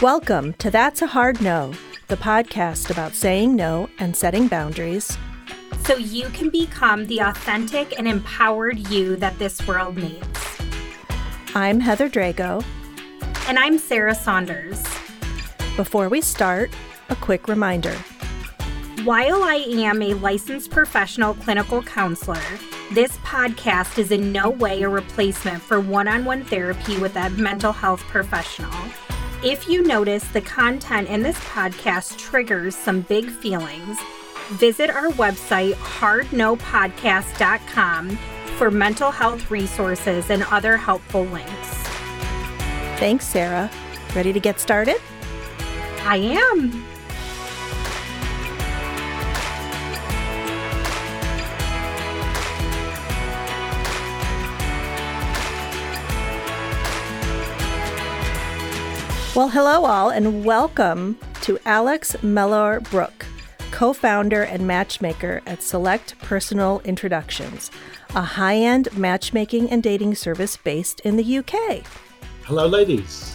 [0.00, 1.72] Welcome to That's a Hard No,
[2.06, 5.18] the podcast about saying no and setting boundaries
[5.84, 10.38] so you can become the authentic and empowered you that this world needs.
[11.56, 12.64] I'm Heather Drago.
[13.48, 14.80] And I'm Sarah Saunders.
[15.74, 16.70] Before we start,
[17.08, 17.94] a quick reminder.
[19.02, 22.38] While I am a licensed professional clinical counselor,
[22.92, 27.30] this podcast is in no way a replacement for one on one therapy with a
[27.30, 28.72] mental health professional.
[29.44, 33.96] If you notice the content in this podcast triggers some big feelings,
[34.54, 38.18] visit our website, hardnopodcast.com,
[38.56, 41.68] for mental health resources and other helpful links.
[42.98, 43.70] Thanks, Sarah.
[44.16, 44.96] Ready to get started?
[46.00, 46.87] I am.
[59.38, 63.24] Well, hello, all, and welcome to Alex Mellor Brook,
[63.70, 67.70] co founder and matchmaker at Select Personal Introductions,
[68.16, 71.84] a high end matchmaking and dating service based in the UK.
[72.46, 73.32] Hello, ladies.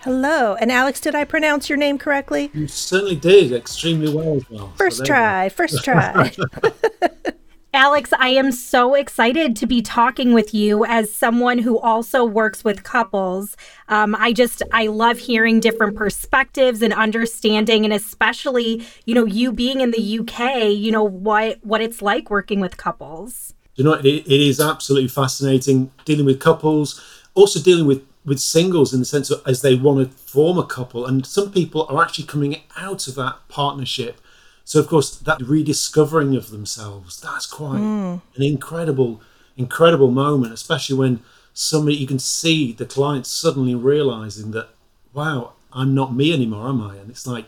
[0.00, 0.54] Hello.
[0.54, 2.50] And Alex, did I pronounce your name correctly?
[2.54, 4.72] You certainly did extremely well as well.
[4.76, 6.32] First so try, first try.
[7.76, 12.64] Alex, I am so excited to be talking with you as someone who also works
[12.64, 13.54] with couples.
[13.88, 19.52] Um, I just, I love hearing different perspectives and understanding, and especially, you know, you
[19.52, 23.52] being in the UK, you know, what, what it's like working with couples.
[23.74, 26.98] You know, it, it is absolutely fascinating dealing with couples,
[27.34, 30.66] also dealing with with singles in the sense of as they want to form a
[30.66, 34.20] couple and some people are actually coming out of that partnership
[34.66, 38.20] so of course that rediscovering of themselves, that's quite mm.
[38.34, 39.22] an incredible,
[39.56, 41.20] incredible moment, especially when
[41.54, 44.70] somebody you can see the client suddenly realizing that,
[45.14, 46.96] wow, I'm not me anymore, am I?
[46.96, 47.46] And it's like,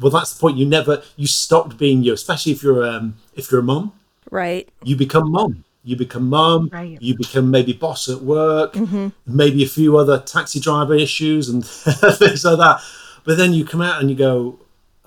[0.00, 0.56] well, that's the point.
[0.56, 3.92] You never you stopped being you, especially if you're um if you're a mom.
[4.30, 4.70] Right.
[4.82, 5.64] You become mom.
[5.84, 6.70] You become mom.
[6.72, 6.96] Right.
[6.98, 8.72] You become maybe boss at work.
[8.72, 9.08] Mm-hmm.
[9.26, 12.80] Maybe a few other taxi driver issues and things like that.
[13.24, 14.58] But then you come out and you go,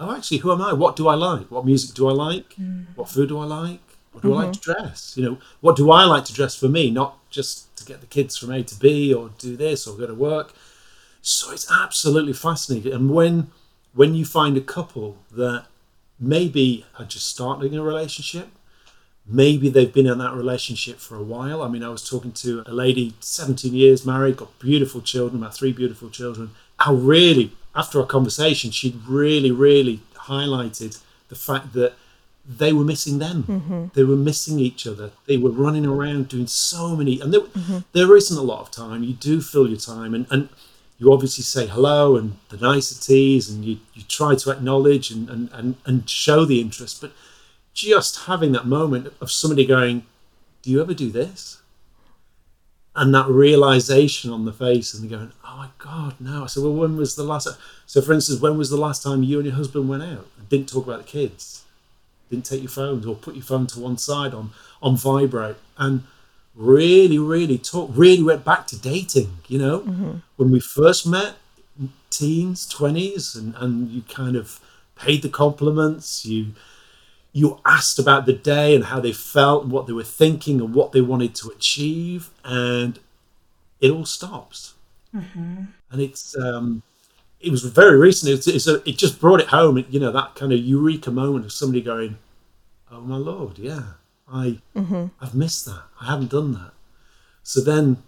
[0.02, 0.74] oh, actually, who am I?
[0.74, 1.50] What do I like?
[1.52, 2.56] What music do I like?
[2.56, 2.88] Mm.
[2.96, 3.80] What food do I like?
[4.12, 4.40] What do mm-hmm.
[4.40, 4.84] I like to mm-hmm.
[4.84, 5.14] dress?
[5.16, 6.92] You know, what do I like to dress for me?
[6.92, 10.08] Not just to get the kids from A to B or do this or go
[10.08, 10.54] to work.
[11.22, 12.94] So it's absolutely fascinating.
[12.94, 13.52] And when
[13.94, 15.66] when you find a couple that
[16.20, 18.48] maybe are just starting a relationship,
[19.26, 21.62] maybe they've been in that relationship for a while.
[21.62, 25.56] I mean, I was talking to a lady, 17 years married, got beautiful children, about
[25.56, 26.52] three beautiful children.
[26.80, 31.94] How really after our conversation, she'd really, really highlighted the fact that
[32.46, 33.44] they were missing them.
[33.44, 33.86] Mm-hmm.
[33.94, 35.12] They were missing each other.
[35.28, 37.80] They were running around doing so many, and there, mm-hmm.
[37.94, 39.04] there isn't a lot of time.
[39.04, 40.50] You do fill your time, and, and
[40.98, 45.50] you obviously say hello and the niceties, and you, you try to acknowledge and, and,
[45.54, 47.00] and, and show the interest.
[47.00, 47.14] But
[47.74, 50.06] just having that moment of somebody going,
[50.62, 51.61] Do you ever do this?
[52.96, 56.44] And that realization on the face and going, oh my God, no.
[56.44, 57.48] I said, well, when was the last?
[57.86, 60.50] So, for instance, when was the last time you and your husband went out and
[60.50, 61.64] didn't talk about the kids,
[62.30, 66.04] didn't take your phones or put your phone to one side on on vibrate and
[66.56, 69.38] really, really talk, really went back to dating.
[69.48, 70.12] You know, mm-hmm.
[70.36, 71.36] when we first met,
[72.10, 74.60] teens, twenties, and and you kind of
[74.98, 76.48] paid the compliments, you
[77.34, 80.74] you asked about the day and how they felt and what they were thinking and
[80.74, 83.00] what they wanted to achieve and
[83.80, 84.76] it all stops.
[85.14, 85.64] Mm-hmm.
[85.92, 86.84] and it's um
[87.42, 88.32] it was very recent.
[88.32, 91.46] It's, it's a, it just brought it home you know that kind of eureka moment
[91.46, 92.18] of somebody going
[92.90, 93.84] oh my lord yeah
[94.32, 95.08] i mm-hmm.
[95.20, 95.84] i've missed that.
[96.00, 96.72] I haven't done that.
[97.44, 98.04] So then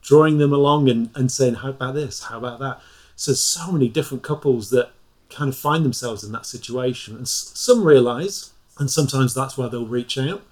[0.00, 2.24] drawing them along and, and saying how about this?
[2.24, 2.80] How about that?
[3.16, 4.90] So so many different couples that
[5.32, 7.16] kind of find themselves in that situation.
[7.16, 10.42] And some realize, and sometimes that's why they'll reach out,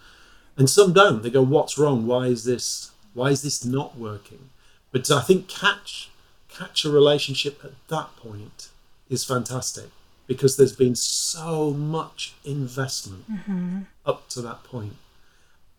[0.57, 1.23] and some don't.
[1.23, 2.07] They go, "What's wrong?
[2.07, 2.91] Why is this?
[3.15, 4.51] Why is this not working?"
[4.93, 6.11] But I think catch
[6.49, 8.69] catch a relationship at that point
[9.09, 9.87] is fantastic
[10.27, 13.81] because there's been so much investment mm-hmm.
[14.05, 14.97] up to that point.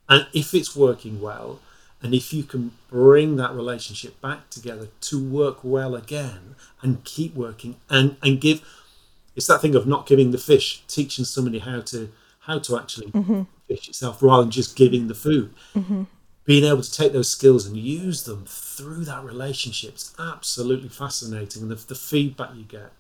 [0.09, 1.59] And if it's working well,
[2.01, 7.35] and if you can bring that relationship back together to work well again and keep
[7.35, 8.61] working and, and give
[9.35, 12.11] it's that thing of not giving the fish, teaching somebody how to
[12.41, 13.43] how to actually mm-hmm.
[13.67, 15.53] fish itself rather than just giving the food.
[15.75, 16.03] Mm-hmm.
[16.43, 21.61] Being able to take those skills and use them through that relationship is absolutely fascinating.
[21.61, 22.91] And the, the feedback you get,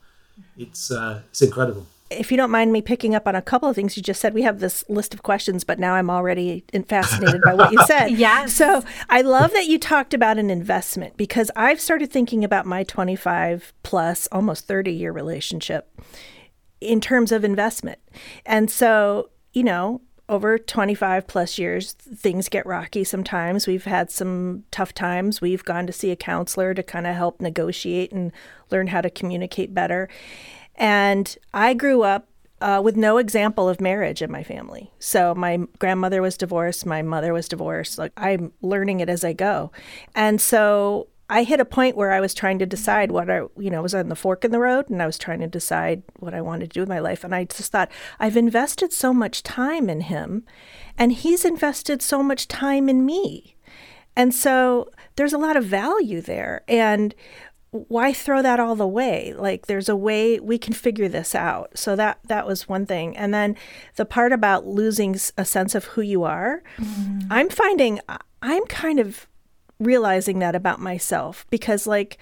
[0.57, 1.87] it's uh, it's incredible.
[2.11, 4.33] If you don't mind me picking up on a couple of things you just said,
[4.33, 8.07] we have this list of questions, but now I'm already fascinated by what you said.
[8.11, 8.45] yeah.
[8.45, 12.83] So I love that you talked about an investment because I've started thinking about my
[12.83, 15.89] 25 plus, almost 30 year relationship
[16.81, 17.99] in terms of investment.
[18.45, 23.67] And so, you know, over 25 plus years, things get rocky sometimes.
[23.67, 25.41] We've had some tough times.
[25.41, 28.31] We've gone to see a counselor to kind of help negotiate and
[28.69, 30.07] learn how to communicate better.
[30.81, 32.27] And I grew up
[32.59, 34.91] uh, with no example of marriage in my family.
[34.97, 37.99] So my grandmother was divorced, my mother was divorced.
[37.99, 39.71] Like I'm learning it as I go.
[40.15, 43.69] And so I hit a point where I was trying to decide what I, you
[43.69, 46.33] know, was on the fork in the road and I was trying to decide what
[46.33, 47.23] I wanted to do with my life.
[47.23, 50.45] And I just thought, I've invested so much time in him
[50.97, 53.55] and he's invested so much time in me.
[54.15, 56.63] And so there's a lot of value there.
[56.67, 57.13] And
[57.71, 59.33] why throw that all the way?
[59.33, 61.77] Like there's a way we can figure this out.
[61.77, 63.15] So that that was one thing.
[63.15, 63.55] And then
[63.95, 67.21] the part about losing a sense of who you are, mm-hmm.
[67.29, 67.99] I'm finding
[68.41, 69.27] I'm kind of
[69.79, 72.17] realizing that about myself because like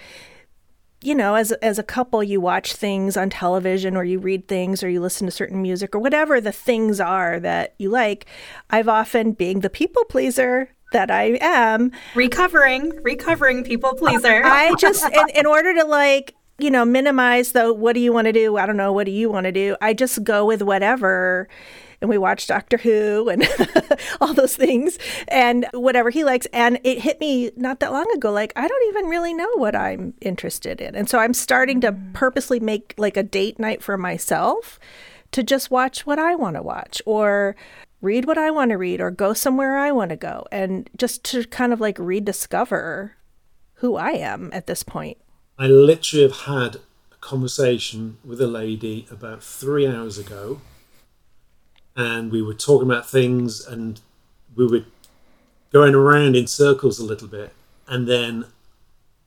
[1.02, 4.82] you know as as a couple you watch things on television or you read things
[4.82, 8.26] or you listen to certain music or whatever the things are that you like
[8.70, 15.06] i've often being the people pleaser that I am recovering recovering people pleaser I just
[15.06, 18.58] in, in order to like you know minimize the what do you want to do
[18.58, 21.48] I don't know what do you want to do I just go with whatever
[22.02, 23.48] and we watch Doctor Who and
[24.22, 24.98] all those things
[25.28, 26.48] and whatever he likes.
[26.54, 29.76] And it hit me not that long ago like, I don't even really know what
[29.76, 30.96] I'm interested in.
[30.96, 32.14] And so I'm starting to mm.
[32.14, 34.80] purposely make like a date night for myself
[35.32, 37.56] to just watch what I want to watch or
[38.02, 41.24] read what I want to read or go somewhere I want to go and just
[41.26, 43.16] to kind of like rediscover
[43.76, 45.18] who I am at this point.
[45.58, 46.76] I literally have had
[47.12, 50.62] a conversation with a lady about three hours ago
[51.96, 54.00] and we were talking about things and
[54.56, 54.86] we were
[55.72, 57.54] going around in circles a little bit
[57.88, 58.46] and then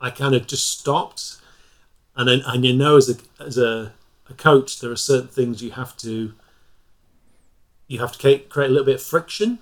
[0.00, 1.36] I kind of just stopped
[2.16, 3.92] and then, and you know as a as a,
[4.30, 6.32] a coach there are certain things you have to
[7.92, 9.58] you have to create, create a little bit of friction.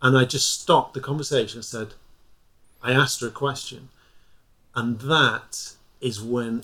[0.00, 1.94] And I just stopped the conversation and said
[2.80, 3.88] I asked her a question.
[4.76, 6.62] And that is when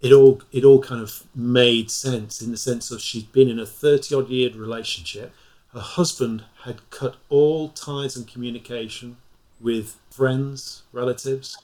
[0.00, 3.60] it all it all kind of made sense in the sense of she'd been in
[3.60, 5.32] a 30 odd year relationship.
[5.72, 9.16] Her husband had cut all ties and communication
[9.60, 11.56] with friends relatives.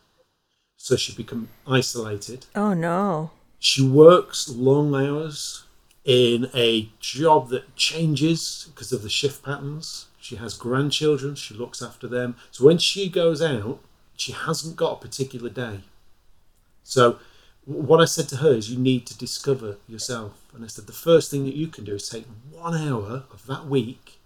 [0.77, 2.47] So she'd become isolated.
[2.55, 3.33] Oh no.
[3.59, 5.64] She works long hours
[6.05, 11.81] in a job that changes because of the shift patterns she has grandchildren she looks
[11.81, 13.81] after them so when she goes out
[14.17, 15.81] she hasn't got a particular day
[16.83, 17.19] so
[17.65, 20.45] what I said to her is, you need to discover yourself.
[20.55, 23.47] And I said, the first thing that you can do is take one hour of
[23.47, 24.19] that week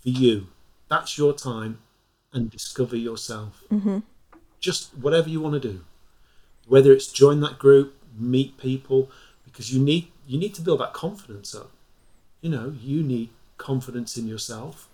[0.00, 0.48] for you.
[0.88, 1.78] That's your time
[2.32, 3.62] and discover yourself.
[3.70, 3.98] Mm-hmm.
[4.60, 5.84] Just whatever you want to do,
[6.66, 9.10] whether it's join that group, meet people,
[9.44, 11.70] because you need you need to build that confidence up.
[12.40, 14.88] You know, you need confidence in yourself,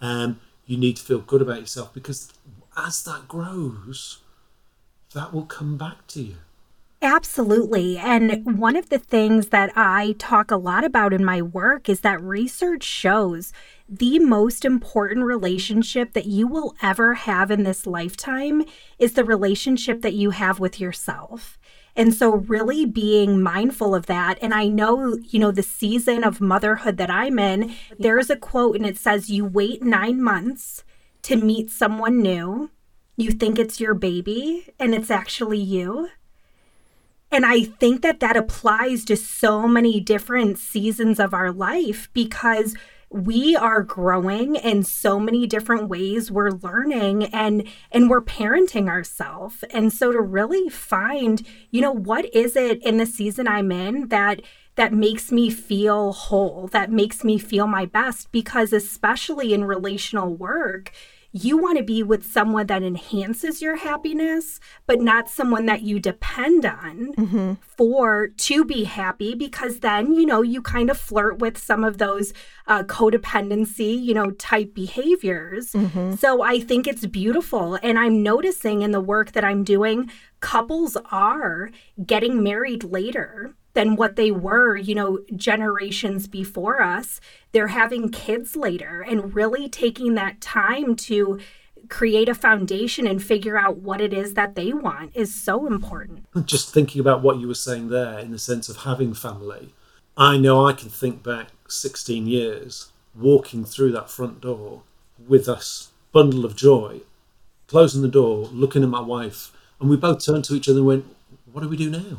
[0.00, 0.36] and
[0.66, 2.32] you need to feel good about yourself because
[2.76, 4.18] as that grows,
[5.14, 6.36] that will come back to you.
[7.02, 7.96] Absolutely.
[7.96, 12.00] And one of the things that I talk a lot about in my work is
[12.00, 13.54] that research shows
[13.88, 18.64] the most important relationship that you will ever have in this lifetime
[18.98, 21.58] is the relationship that you have with yourself.
[21.96, 24.38] And so, really being mindful of that.
[24.40, 28.76] And I know, you know, the season of motherhood that I'm in, there's a quote
[28.76, 30.84] and it says, You wait nine months
[31.22, 32.70] to meet someone new.
[33.16, 36.08] You think it's your baby, and it's actually you.
[37.32, 42.74] And I think that that applies to so many different seasons of our life because
[43.10, 46.30] we are growing in so many different ways.
[46.30, 52.32] We're learning and and we're parenting ourselves and so to really find you know what
[52.34, 54.42] is it in the season i'm in that
[54.76, 58.32] that makes me feel whole that makes me feel my best?
[58.32, 60.92] Because especially in relational work
[61.32, 66.00] you want to be with someone that enhances your happiness, but not someone that you
[66.00, 67.52] depend on mm-hmm.
[67.62, 71.98] for to be happy, because then, you know, you kind of flirt with some of
[71.98, 72.32] those
[72.66, 75.72] uh, codependency, you know, type behaviors.
[75.72, 76.14] Mm-hmm.
[76.14, 77.78] So I think it's beautiful.
[77.82, 80.10] And I'm noticing in the work that I'm doing,
[80.40, 81.70] couples are
[82.04, 87.20] getting married later than what they were, you know, generations before us.
[87.52, 91.38] They're having kids later and really taking that time to
[91.88, 96.26] create a foundation and figure out what it is that they want is so important.
[96.46, 99.74] Just thinking about what you were saying there in the sense of having family,
[100.16, 104.82] I know I can think back 16 years walking through that front door
[105.26, 105.62] with a
[106.12, 107.00] bundle of joy,
[107.66, 110.86] closing the door, looking at my wife, and we both turned to each other and
[110.86, 111.16] went,
[111.52, 112.18] What do we do now?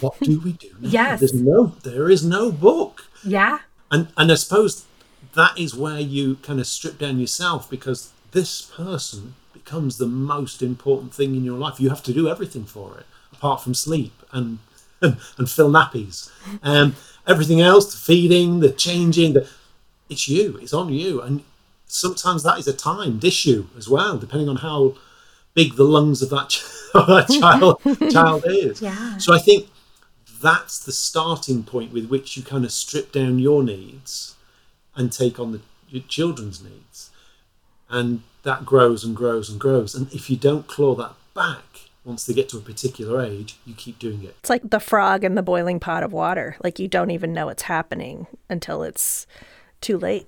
[0.00, 0.88] What do we do now?
[0.88, 1.20] Yes.
[1.20, 3.06] There's no there is no book.
[3.24, 3.60] Yeah.
[3.90, 4.86] And and I suppose
[5.34, 10.62] that is where you kind of strip down yourself because this person becomes the most
[10.62, 11.80] important thing in your life.
[11.80, 14.58] You have to do everything for it, apart from sleep and
[15.00, 16.30] and, and fill nappies.
[16.62, 19.48] Um, everything else, the feeding, the changing, the,
[20.08, 20.58] it's you.
[20.60, 21.20] It's on you.
[21.20, 21.42] And
[21.86, 24.94] sometimes that is a timed issue as well, depending on how
[25.54, 26.62] big the lungs of that,
[26.94, 28.82] of that child child is.
[28.82, 29.16] Yeah.
[29.18, 29.68] So I think
[30.42, 34.36] that's the starting point with which you kind of strip down your needs
[34.94, 37.10] and take on the your children's needs,
[37.88, 39.94] and that grows and grows and grows.
[39.94, 43.74] And if you don't claw that back once they get to a particular age, you
[43.74, 44.36] keep doing it.
[44.40, 46.56] It's like the frog in the boiling pot of water.
[46.62, 49.26] Like you don't even know it's happening until it's
[49.80, 50.26] too late.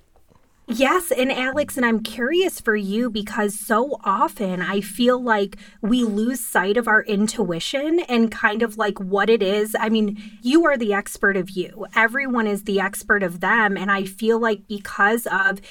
[0.69, 6.03] Yes, and Alex, and I'm curious for you because so often I feel like we
[6.03, 9.77] lose sight of our intuition and kind of like what it is.
[9.79, 13.77] I mean, you are the expert of you, everyone is the expert of them.
[13.77, 15.61] And I feel like because of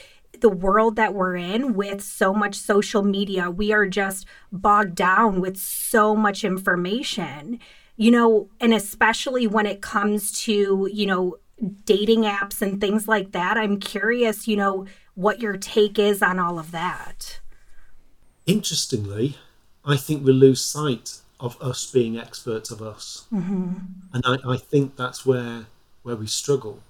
[0.40, 5.42] the world that we're in with so much social media, we are just bogged down
[5.42, 7.58] with so much information,
[7.96, 11.36] you know, and especially when it comes to, you know,
[11.84, 13.56] dating apps and things like that.
[13.56, 17.40] I'm curious, you know, what your take is on all of that.
[18.46, 19.36] Interestingly,
[19.84, 23.74] I think we lose sight of us being experts of us, mm-hmm.
[24.12, 25.66] and I, I, think that's where
[26.02, 26.80] where we struggle.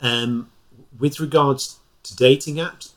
[0.00, 0.50] Um,
[0.98, 2.92] with regards to dating apps,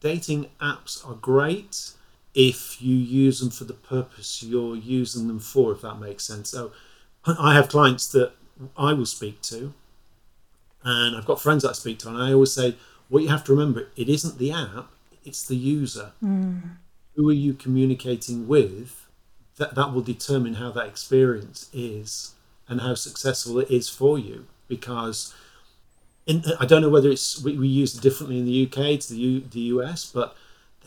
[0.00, 1.92] dating apps are great
[2.34, 6.50] if you use them for the purpose you're using them for, if that makes sense.
[6.50, 6.72] So,
[7.26, 8.32] I have clients that
[8.76, 9.74] I will speak to
[10.82, 12.76] and I've got friends that I speak to, and I always say,
[13.08, 14.88] what you have to remember, it isn't the app,
[15.24, 16.12] it's the user.
[16.22, 16.76] Mm.
[17.16, 19.06] Who are you communicating with?
[19.56, 22.34] That, that will determine how that experience is
[22.66, 24.46] and how successful it is for you.
[24.68, 25.34] Because
[26.26, 29.12] in, I don't know whether it's we, we use it differently in the UK to
[29.12, 30.34] the, U, the US, but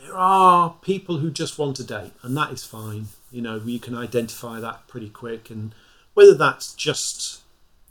[0.02, 3.08] there are people who just want a date, and that is fine.
[3.32, 5.76] You know, you can identify that pretty quick, and
[6.14, 7.43] whether that's just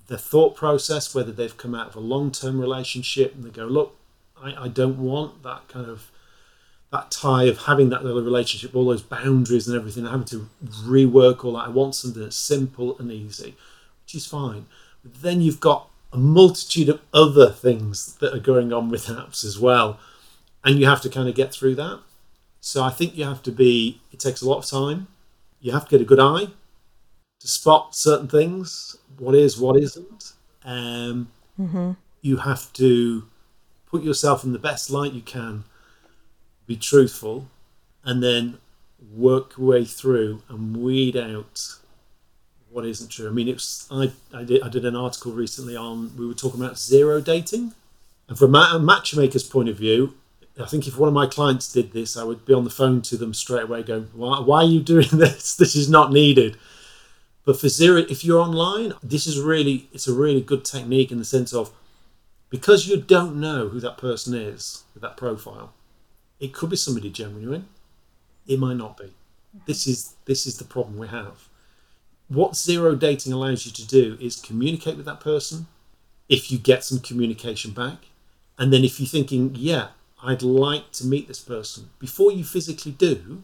[0.08, 3.66] their thought process, whether they've come out of a long term relationship and they go,
[3.66, 3.96] look,
[4.40, 6.10] I, I don't want that kind of
[6.92, 11.42] that tie of having that little relationship, all those boundaries and everything, having to rework
[11.42, 11.66] all that.
[11.66, 13.56] I want something that's simple and easy,
[14.04, 14.66] which is fine.
[15.02, 19.42] But then you've got a multitude of other things that are going on with apps
[19.42, 19.98] as well.
[20.62, 22.00] And you have to kind of get through that.
[22.60, 25.08] So I think you have to be, it takes a lot of time.
[25.60, 26.48] You have to get a good eye
[27.40, 30.32] to spot certain things what is, what isn't.
[30.64, 31.92] Um, mm-hmm.
[32.22, 33.24] You have to
[33.86, 35.62] put yourself in the best light you can,
[36.66, 37.46] be truthful,
[38.04, 38.58] and then
[39.14, 41.76] work your way through and weed out
[42.70, 43.28] what isn't true.
[43.28, 46.60] I mean, it's I I did I did an article recently on we were talking
[46.60, 47.74] about zero dating,
[48.28, 50.14] and from a matchmaker's point of view,
[50.60, 53.02] I think if one of my clients did this, I would be on the phone
[53.02, 55.54] to them straight away, going, "Why, why are you doing this?
[55.54, 56.56] This is not needed."
[57.44, 61.18] But for zero, if you're online, this is really it's a really good technique in
[61.18, 61.72] the sense of
[62.50, 65.72] because you don't know who that person is with that profile.
[66.38, 67.66] It could be somebody genuine.
[68.46, 69.12] It might not be.
[69.66, 71.48] This is this is the problem we have.
[72.28, 75.66] What zero dating allows you to do is communicate with that person.
[76.28, 77.98] If you get some communication back,
[78.58, 79.88] and then if you're thinking, yeah,
[80.22, 83.42] I'd like to meet this person before you physically do,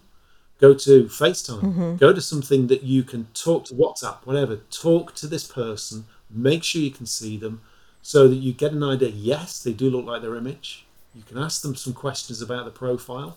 [0.61, 1.97] go to FaceTime, mm-hmm.
[1.97, 4.57] go to something that you can talk to WhatsApp, whatever.
[4.71, 7.61] Talk to this person, make sure you can see them
[8.03, 9.09] so that you get an idea.
[9.09, 10.85] Yes, they do look like their image.
[11.15, 13.37] You can ask them some questions about the profile.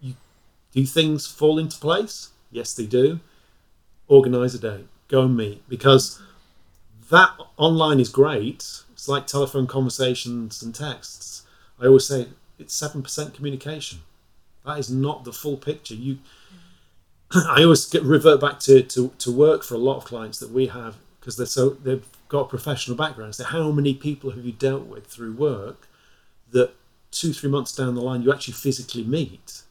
[0.00, 0.14] You
[0.72, 2.30] do things fall into place?
[2.50, 3.20] Yes, they do.
[4.08, 6.20] Organize a date, go and meet because
[7.10, 8.82] that online is great.
[8.92, 11.42] It's like telephone conversations and texts.
[11.80, 12.28] I always say
[12.58, 14.00] it's seven percent communication.
[14.68, 15.94] That is not the full picture.
[15.94, 16.18] You
[17.32, 20.50] I always get revert back to, to, to work for a lot of clients that
[20.50, 23.34] we have because they're so they've got a professional background.
[23.34, 25.88] So how many people have you dealt with through work
[26.52, 26.72] that
[27.10, 29.62] two three months down the line you actually physically meet,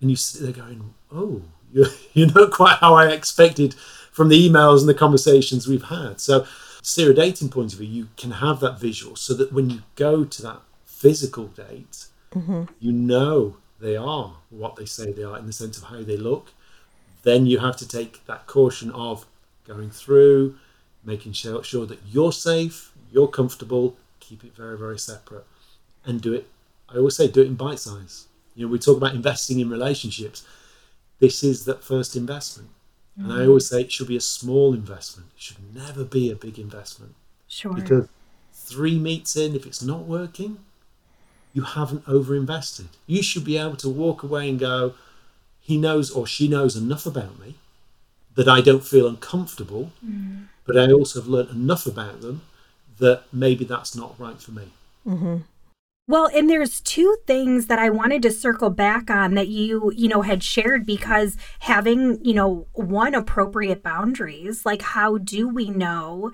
[0.00, 3.74] and you they're going, oh, you're you're not quite how I expected
[4.10, 6.18] from the emails and the conversations we've had.
[6.18, 6.46] So,
[6.82, 10.24] zero dating point of view, you can have that visual so that when you go
[10.24, 12.64] to that physical date, mm-hmm.
[12.80, 16.16] you know they are what they say they are in the sense of how they
[16.16, 16.46] look
[17.24, 19.26] then you have to take that caution of
[19.66, 20.56] going through,
[21.04, 25.46] making sure, sure that you're safe, you're comfortable, keep it very, very separate
[26.04, 26.46] and do it.
[26.88, 28.26] I always say do it in bite size.
[28.54, 30.46] You know, we talk about investing in relationships.
[31.18, 32.68] This is that first investment.
[33.18, 33.24] Mm-hmm.
[33.24, 33.48] And I mm-hmm.
[33.48, 35.30] always say it should be a small investment.
[35.34, 37.14] It should never be a big investment.
[37.48, 37.72] Sure.
[37.72, 38.08] Because
[38.52, 40.58] three meets in, if it's not working,
[41.54, 42.86] you haven't overinvested.
[43.06, 44.94] You should be able to walk away and go,
[45.60, 47.54] he knows or she knows enough about me
[48.34, 50.48] that I don't feel uncomfortable, mm.
[50.66, 52.42] but I also have learned enough about them
[52.98, 54.72] that maybe that's not right for me.
[55.06, 55.36] Mm-hmm.
[56.06, 60.08] Well, and there's two things that I wanted to circle back on that you, you
[60.08, 66.30] know, had shared because having, you know, one appropriate boundaries, like how do we know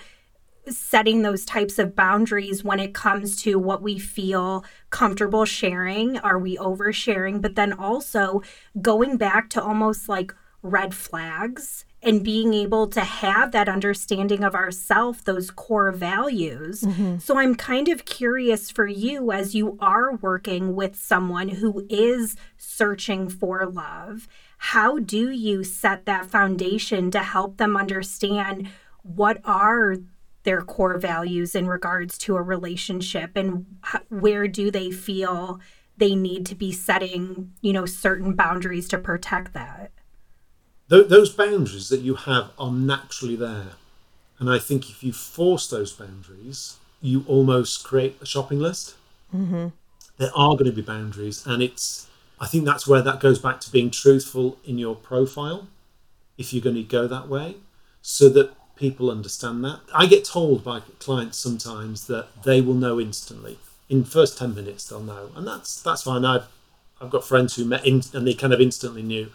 [0.71, 6.19] setting those types of boundaries when it comes to what we feel comfortable sharing?
[6.19, 7.41] Are we oversharing?
[7.41, 8.43] But then also
[8.81, 14.55] going back to almost like red flags and being able to have that understanding of
[14.55, 17.19] ourself those core values mm-hmm.
[17.19, 22.37] so i'm kind of curious for you as you are working with someone who is
[22.57, 28.69] searching for love how do you set that foundation to help them understand
[29.03, 29.97] what are
[30.43, 33.67] their core values in regards to a relationship and
[34.09, 35.61] where do they feel
[35.97, 39.91] they need to be setting you know certain boundaries to protect that
[40.91, 43.73] th- those boundaries that you have are naturally there.
[44.39, 48.97] And I think if you force those boundaries, you almost create a shopping list.
[49.35, 49.69] Mm-hmm.
[50.19, 52.07] There are going to be boundaries, and it's.
[52.43, 55.69] I think that's where that goes back to being truthful in your profile,
[56.39, 57.57] if you're going to go that way,
[58.01, 59.81] so that people understand that.
[59.95, 63.59] I get told by clients sometimes that they will know instantly.
[63.91, 66.25] In first ten minutes, they'll know, and that's that's fine.
[66.25, 66.47] I've
[67.01, 69.31] I've got friends who met in, and they kind of instantly knew.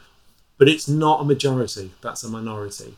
[0.58, 2.96] But it's not a majority, that's a minority.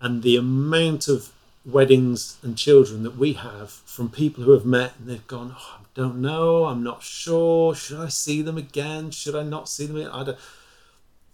[0.00, 1.32] And the amount of
[1.64, 5.78] weddings and children that we have from people who have met and they've gone, oh,
[5.80, 9.10] I don't know, I'm not sure, should I see them again?
[9.10, 10.10] Should I not see them?
[10.12, 10.38] I don't.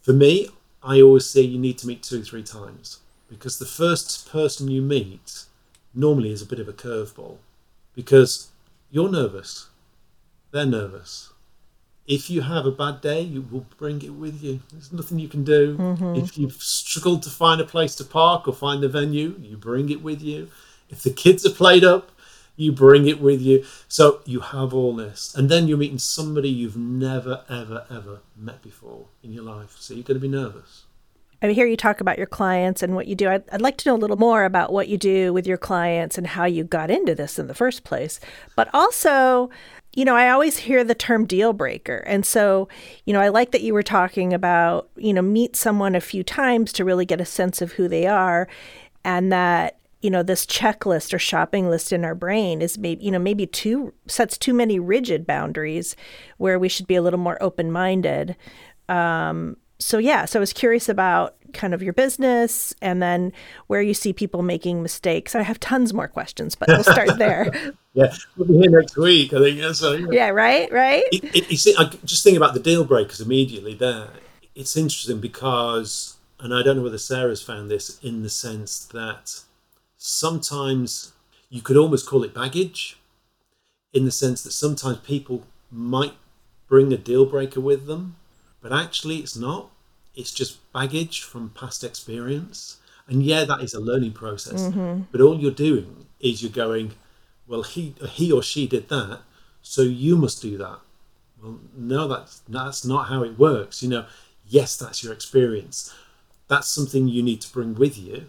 [0.02, 0.48] For me,
[0.82, 2.98] I always say you need to meet two, three times
[3.34, 5.44] because the first person you meet
[5.94, 7.36] normally is a bit of a curveball
[7.94, 8.48] because
[8.90, 9.68] you're nervous,
[10.50, 11.32] they're nervous,
[12.06, 14.60] if you have a bad day, you will bring it with you.
[14.70, 15.76] There's nothing you can do.
[15.78, 16.16] Mm-hmm.
[16.16, 19.88] If you've struggled to find a place to park or find the venue, you bring
[19.88, 20.50] it with you.
[20.90, 22.10] If the kids are played up,
[22.56, 23.64] you bring it with you.
[23.88, 25.34] So you have all this.
[25.34, 29.76] And then you're meeting somebody you've never, ever, ever met before in your life.
[29.78, 30.84] So you're going to be nervous.
[31.42, 33.28] I hear you talk about your clients and what you do.
[33.28, 36.16] I'd, I'd, like to know a little more about what you do with your clients
[36.16, 38.18] and how you got into this in the first place.
[38.56, 39.50] But also,
[39.94, 41.98] you know, I always hear the term deal breaker.
[42.06, 42.68] And so,
[43.04, 46.22] you know, I like that you were talking about, you know, meet someone a few
[46.22, 48.48] times to really get a sense of who they are
[49.04, 53.10] and that you know this checklist or shopping list in our brain is maybe you
[53.10, 55.96] know maybe too sets too many rigid boundaries
[56.36, 58.36] where we should be a little more open-minded
[58.90, 63.32] um, so yeah so i was curious about kind of your business and then
[63.68, 65.34] where you see people making mistakes.
[65.34, 67.50] I have tons more questions, but we'll start there.
[67.94, 69.32] yeah, we'll be here next week.
[69.32, 69.74] I think.
[69.74, 70.06] So, yeah.
[70.10, 71.04] yeah, right, right.
[71.12, 73.74] It, it, I just think about the deal breakers immediately.
[73.74, 74.08] There,
[74.54, 79.40] it's interesting because, and I don't know whether Sarah's found this in the sense that
[79.96, 81.12] sometimes
[81.48, 82.98] you could almost call it baggage,
[83.92, 86.14] in the sense that sometimes people might
[86.66, 88.16] bring a deal breaker with them,
[88.60, 89.70] but actually it's not
[90.14, 92.78] it's just baggage from past experience.
[93.06, 94.62] And yeah, that is a learning process.
[94.62, 95.02] Mm-hmm.
[95.12, 96.92] But all you're doing is you're going,
[97.46, 99.20] well, he he or she did that,
[99.60, 100.78] so you must do that.
[101.42, 103.82] Well, no, that's that's not how it works.
[103.82, 104.06] You know,
[104.46, 105.92] yes, that's your experience.
[106.48, 108.26] That's something you need to bring with you,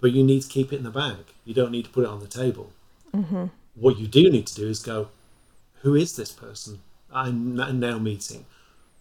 [0.00, 1.34] but you need to keep it in the bag.
[1.44, 2.72] You don't need to put it on the table.
[3.14, 3.46] Mm-hmm.
[3.74, 5.08] What you do need to do is go,
[5.82, 6.80] who is this person
[7.12, 8.46] I'm now meeting?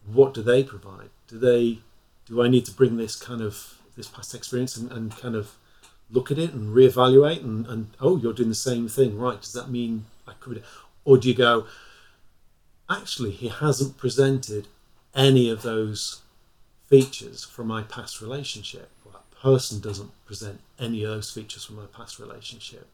[0.05, 1.09] What do they provide?
[1.27, 1.79] Do they
[2.25, 5.55] do I need to bring this kind of this past experience and, and kind of
[6.11, 9.53] look at it and reevaluate and, and oh you're doing the same thing right does
[9.53, 10.63] that mean I could
[11.03, 11.65] or do you go
[12.89, 14.67] actually he hasn't presented
[15.15, 16.21] any of those
[16.87, 18.89] features from my past relationship.
[19.03, 22.87] Well, that person doesn't present any of those features from my past relationship.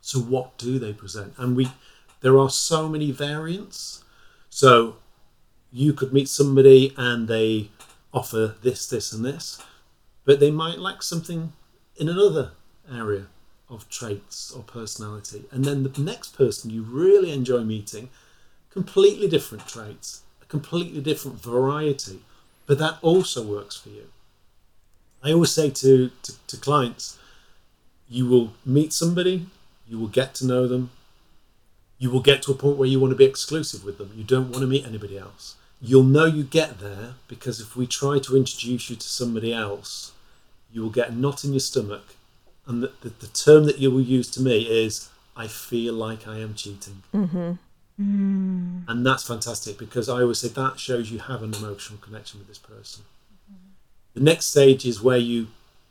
[0.00, 1.34] So what do they present?
[1.36, 1.68] And we
[2.20, 4.04] there are so many variants.
[4.50, 4.96] So
[5.72, 7.70] you could meet somebody and they
[8.12, 9.62] offer this, this, and this,
[10.24, 11.52] but they might lack something
[11.96, 12.52] in another
[12.90, 13.26] area
[13.68, 15.44] of traits or personality.
[15.50, 18.10] And then the next person you really enjoy meeting,
[18.70, 22.20] completely different traits, a completely different variety,
[22.66, 24.08] but that also works for you.
[25.22, 27.18] I always say to, to, to clients,
[28.08, 29.46] you will meet somebody
[29.92, 30.90] You will get to know them.
[31.98, 34.10] You will get to a point where you want to be exclusive with them.
[34.16, 35.56] You don't want to meet anybody else.
[35.84, 40.12] You'll know you get there because if we try to introduce you to somebody else,
[40.72, 42.14] you will get a knot in your stomach.
[42.68, 46.28] And the, the, the term that you will use to me is, I feel like
[46.28, 47.02] I am cheating.
[47.12, 47.52] Mm-hmm.
[48.00, 48.84] Mm.
[48.86, 52.46] And that's fantastic because I always say that shows you have an emotional connection with
[52.46, 53.02] this person.
[53.50, 53.68] Mm-hmm.
[54.14, 55.48] The next stage is where you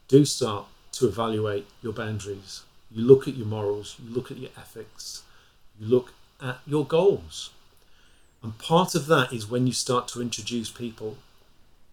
[0.08, 2.64] do start to evaluate your boundaries.
[2.90, 5.24] You look at your morals, you look at your ethics,
[5.78, 7.50] you look at your goals.
[8.44, 11.18] And part of that is when you start to introduce people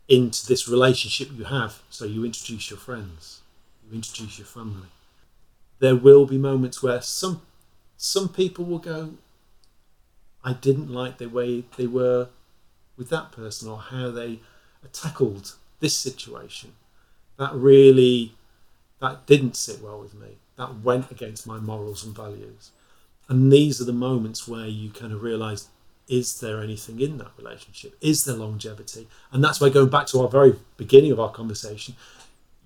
[0.08, 1.82] into this relationship you have.
[1.90, 3.40] So you introduce your friends,
[3.86, 4.88] you introduce your family.
[5.78, 7.42] There will be moments where some
[7.96, 9.14] some people will go,
[10.44, 12.28] I didn't like the way they were
[12.96, 14.38] with that person or how they
[14.92, 16.72] tackled this situation.
[17.36, 18.32] That really
[19.00, 20.38] that didn't sit well with me.
[20.56, 22.70] That went against my morals and values.
[23.28, 25.68] And these are the moments where you kind of realize
[26.08, 27.94] is there anything in that relationship?
[28.00, 29.08] Is there longevity?
[29.30, 31.96] And that's why going back to our very beginning of our conversation,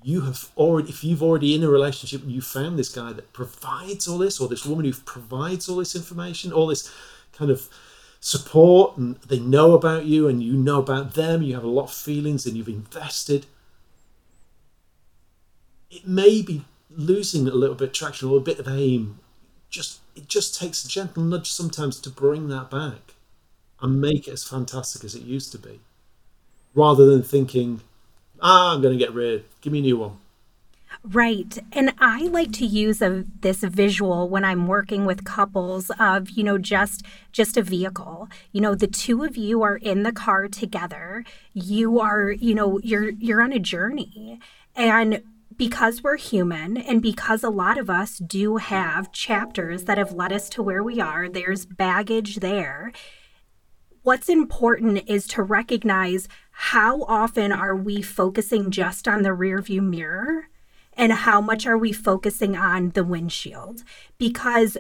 [0.03, 3.33] you have already if you've already in a relationship and you found this guy that
[3.33, 6.93] provides all this or this woman who provides all this information, all this
[7.33, 7.69] kind of
[8.21, 11.85] support and they know about you and you know about them, you have a lot
[11.85, 13.47] of feelings and you've invested.
[15.91, 19.19] It may be losing a little bit of traction or a bit of aim.
[19.69, 23.15] Just it just takes a gentle nudge sometimes to bring that back
[23.83, 25.81] and make it as fantastic as it used to be.
[26.75, 27.81] Rather than thinking,
[28.41, 30.17] ah, I'm gonna get rid, give me a new one.
[31.05, 31.59] Right.
[31.73, 36.45] And I like to use a, this visual when I'm working with couples of, you
[36.45, 38.29] know, just just a vehicle.
[38.53, 41.25] You know, the two of you are in the car together.
[41.55, 44.39] You are, you know, you're you're on a journey.
[44.77, 45.23] And
[45.57, 50.33] because we're human and because a lot of us do have chapters that have led
[50.33, 52.93] us to where we are, there's baggage there.
[54.05, 60.49] What's important is to recognize how often are we focusing just on the rearview mirror
[60.95, 63.85] and how much are we focusing on the windshield?
[64.19, 64.77] Because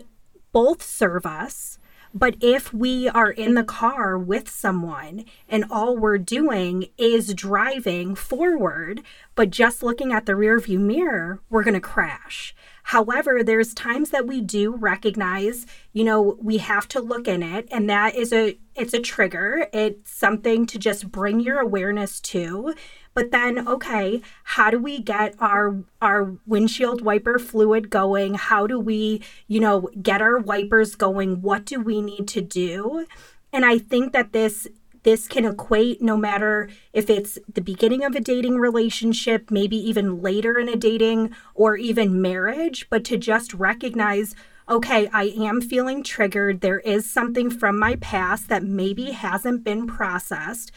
[0.51, 1.79] both serve us.
[2.13, 8.17] But if we are in the car with someone and all we're doing is driving
[8.17, 9.03] forward,
[9.37, 12.57] but just looking at the rearview mirror, we're going to crash.
[12.83, 17.68] However, there's times that we do recognize, you know, we have to look in it
[17.71, 19.68] and that is a it's a trigger.
[19.73, 22.75] It's something to just bring your awareness to
[23.14, 28.35] but then, okay, how do we get our our windshield wiper fluid going?
[28.35, 31.42] How do we, you know, get our wipers going?
[31.42, 33.07] What do we need to do?
[33.53, 34.66] And I think that this
[35.03, 40.23] this can equate no matter if it's the beginning of a dating relationship, maybe even
[40.23, 44.35] later in a dating or even marriage, but to just recognize
[44.69, 46.61] okay, I am feeling triggered.
[46.61, 50.71] There is something from my past that maybe hasn't been processed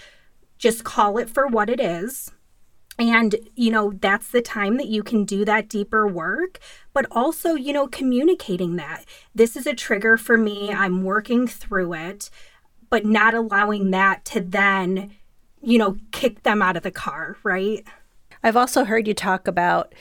[0.58, 2.32] just call it for what it is.
[2.98, 6.60] And, you know, that's the time that you can do that deeper work,
[6.94, 10.72] but also, you know, communicating that this is a trigger for me.
[10.72, 12.30] I'm working through it,
[12.90, 15.12] but not allowing that to then,
[15.62, 17.84] you know, kick them out of the car, right?
[18.44, 19.94] I've also heard you talk about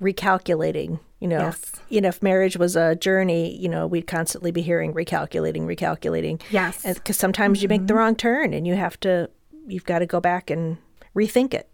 [0.00, 1.58] recalculating you know yes.
[1.62, 5.62] if, you know if marriage was a journey you know we'd constantly be hearing recalculating
[5.62, 7.62] recalculating yes because sometimes mm-hmm.
[7.62, 7.98] you make the mm-hmm.
[7.98, 9.30] wrong turn and you have to
[9.66, 10.76] you've got to go back and
[11.14, 11.70] rethink it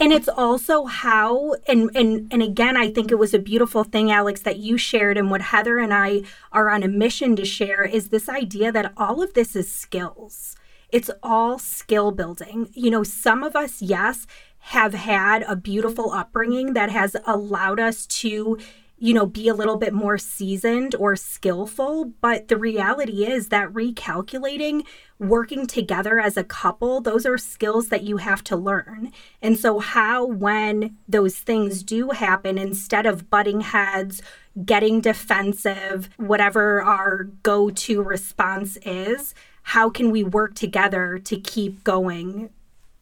[0.00, 4.10] and it's also how and and and again i think it was a beautiful thing
[4.10, 7.84] alex that you shared and what heather and i are on a mission to share
[7.84, 10.56] is this idea that all of this is skills.
[10.90, 12.70] It's all skill building.
[12.72, 14.26] You know some of us yes
[14.60, 18.58] have had a beautiful upbringing that has allowed us to
[18.98, 22.12] you know, be a little bit more seasoned or skillful.
[22.20, 24.84] But the reality is that recalculating,
[25.18, 29.12] working together as a couple, those are skills that you have to learn.
[29.40, 34.20] And so, how, when those things do happen, instead of butting heads,
[34.64, 41.84] getting defensive, whatever our go to response is, how can we work together to keep
[41.84, 42.50] going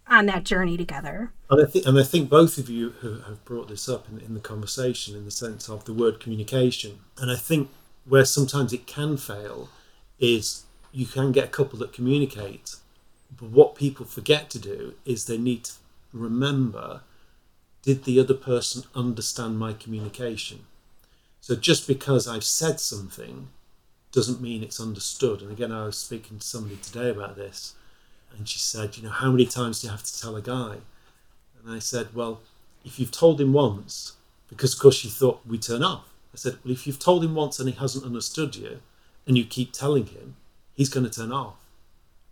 [0.08, 1.32] on that journey together.
[1.50, 4.34] And I think, and I think both of you have brought this up in, in
[4.34, 6.98] the conversation in the sense of the word communication.
[7.18, 7.70] And I think
[8.04, 9.68] where sometimes it can fail
[10.18, 12.76] is you can get a couple that communicate,
[13.36, 15.72] but what people forget to do is they need to
[16.12, 17.00] remember
[17.82, 20.64] did the other person understand my communication?
[21.40, 23.48] So just because I've said something
[24.10, 25.40] doesn't mean it's understood.
[25.40, 27.74] And again, I was speaking to somebody today about this
[28.36, 30.76] and she said, You know, how many times do you have to tell a guy?
[31.62, 32.40] And I said, Well,
[32.84, 34.12] if you've told him once,
[34.48, 36.04] because of course she thought we'd turn off.
[36.32, 38.80] I said, well, if you've told him once and he hasn't understood you,
[39.26, 40.36] and you keep telling him,
[40.74, 41.56] he's going to turn off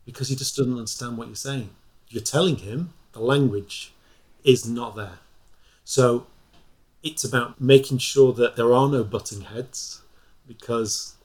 [0.05, 1.71] because he just doesn't understand what you're saying.
[2.09, 3.93] You're telling him the language
[4.45, 5.19] is not there.
[5.85, 6.27] So
[7.03, 10.03] it's about making sure that there are no butting heads
[10.47, 11.17] because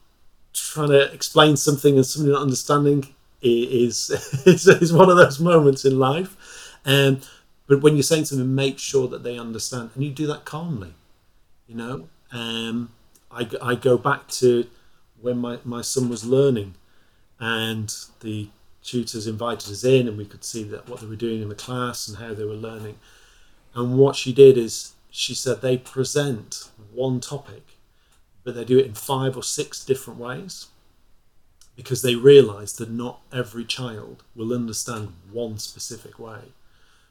[0.52, 4.10] trying to explain something and somebody not understanding is,
[4.46, 6.36] is, is one of those moments in life.
[6.84, 7.20] Um,
[7.66, 10.94] but when you're saying something, make sure that they understand, and you do that calmly.
[11.66, 12.90] You know, um,
[13.30, 14.66] I, I go back to
[15.20, 16.74] when my, my son was learning,
[17.38, 18.48] and the
[18.82, 21.54] tutors invited us in, and we could see that what they were doing in the
[21.54, 22.98] class and how they were learning.
[23.74, 27.62] And what she did is she said they present one topic,
[28.42, 30.66] but they do it in five or six different ways
[31.80, 36.52] because they realize that not every child will understand one specific way.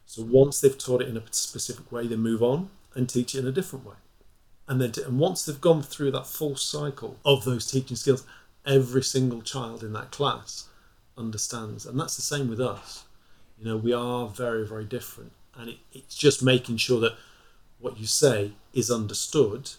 [0.06, 3.40] So once they've taught it in a specific way, they move on and teach it
[3.40, 3.96] in a different way.
[4.68, 8.24] And then, and once they've gone through that full cycle of those teaching skills,
[8.64, 10.68] every single child in that class
[11.18, 11.84] understands.
[11.84, 13.02] And that's the same with us.
[13.58, 15.32] You know, we are very, very different.
[15.56, 17.16] And it, it's just making sure that
[17.80, 19.70] what you say is understood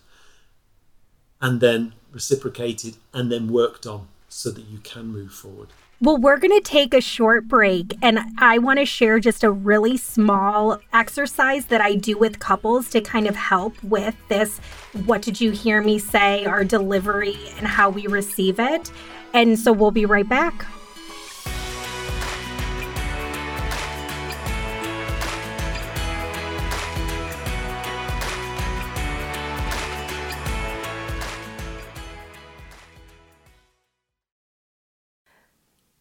[1.40, 5.68] and then reciprocated and then worked on so that you can move forward.
[6.00, 9.52] Well, we're going to take a short break, and I want to share just a
[9.52, 14.58] really small exercise that I do with couples to kind of help with this
[15.06, 18.92] what did you hear me say, our delivery, and how we receive it.
[19.34, 20.66] And so we'll be right back.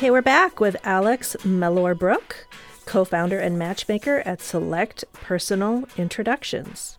[0.00, 2.46] Okay, we're back with Alex Mellor Brook,
[2.86, 6.96] co founder and matchmaker at Select Personal Introductions.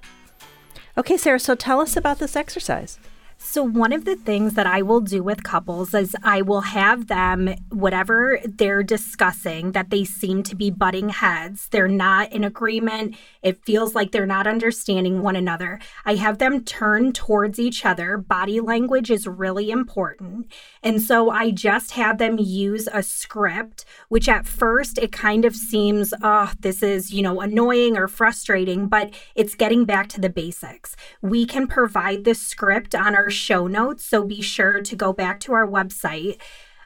[0.96, 3.00] Okay, Sarah, so tell us about this exercise.
[3.44, 7.08] So, one of the things that I will do with couples is I will have
[7.08, 11.68] them, whatever they're discussing, that they seem to be butting heads.
[11.70, 13.18] They're not in agreement.
[13.42, 15.80] It feels like they're not understanding one another.
[16.06, 18.16] I have them turn towards each other.
[18.16, 20.50] Body language is really important.
[20.84, 25.56] And so I just have them use a script, which at first it kind of
[25.56, 30.30] seems, oh, this is, you know, annoying or frustrating, but it's getting back to the
[30.30, 30.96] basics.
[31.22, 35.40] We can provide the script on our show notes, so be sure to go back
[35.42, 36.40] to our website.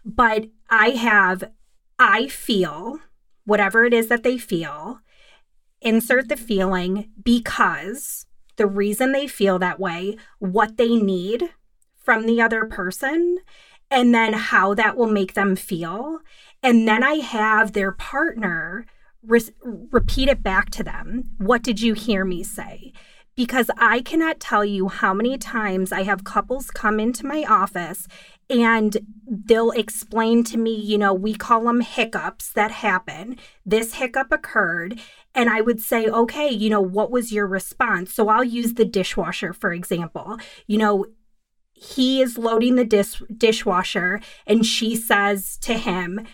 [0.04, 1.44] But I have,
[2.00, 3.00] I feel,
[3.46, 5.00] whatever it is that they feel,
[5.82, 11.50] insert the feeling because the reason they feel that way, what they need
[11.98, 13.40] from the other person,
[13.92, 16.20] and then how that will make them feel.
[16.64, 18.86] And then I have their partner
[19.24, 21.32] re- repeat it back to them.
[21.38, 22.94] What did you hear me say?
[23.36, 28.08] Because I cannot tell you how many times I have couples come into my office
[28.50, 33.38] and they'll explain to me, you know, we call them hiccups that happen.
[33.66, 35.00] This hiccup occurred.
[35.34, 38.14] And I would say, okay, you know, what was your response?
[38.14, 40.38] So I'll use the dishwasher, for example.
[40.68, 41.06] You know,
[41.74, 46.26] he is loading the dish- dishwasher and she says to him,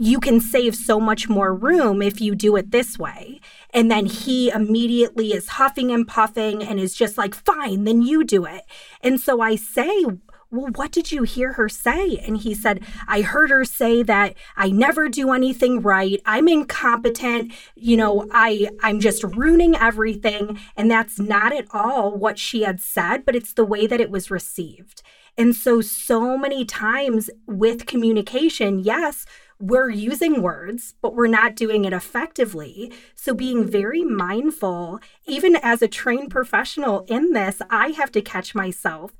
[0.00, 3.38] you can save so much more room if you do it this way.
[3.74, 8.24] And then he immediately is huffing and puffing and is just like, fine, then you
[8.24, 8.62] do it.
[9.02, 10.06] And so I say,
[10.50, 12.16] well, what did you hear her say?
[12.16, 16.18] And he said, I heard her say that I never do anything right.
[16.24, 17.52] I'm incompetent.
[17.74, 20.58] You know, I, I'm just ruining everything.
[20.78, 24.10] And that's not at all what she had said, but it's the way that it
[24.10, 25.02] was received.
[25.36, 29.24] And so, so many times with communication, yes,
[29.60, 32.92] we're using words, but we're not doing it effectively.
[33.14, 38.54] So, being very mindful, even as a trained professional in this, I have to catch
[38.54, 39.12] myself.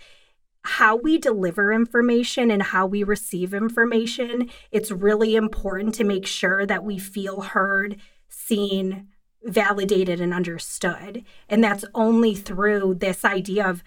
[0.63, 6.67] How we deliver information and how we receive information, it's really important to make sure
[6.67, 7.99] that we feel heard,
[8.29, 9.09] seen,
[9.43, 11.25] validated, and understood.
[11.49, 13.83] And that's only through this idea of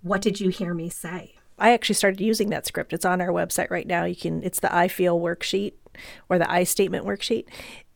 [0.00, 1.34] what did you hear me say?
[1.58, 2.92] I actually started using that script.
[2.92, 4.04] It's on our website right now.
[4.04, 5.72] You can it's the I feel worksheet
[6.28, 7.44] or the I statement worksheet.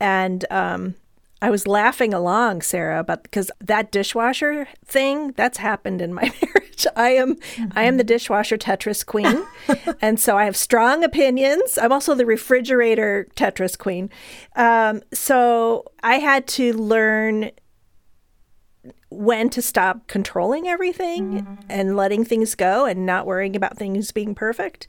[0.01, 0.95] And um,
[1.43, 6.87] I was laughing along, Sarah, but because that dishwasher thing that's happened in my marriage.
[6.97, 7.79] I am mm-hmm.
[7.79, 9.45] I am the dishwasher Tetris queen,
[10.01, 11.79] and so I have strong opinions.
[11.79, 14.09] I'm also the refrigerator Tetris queen.
[14.55, 17.51] Um, so I had to learn
[19.13, 21.59] when to stop controlling everything mm.
[21.69, 24.87] and letting things go and not worrying about things being perfect,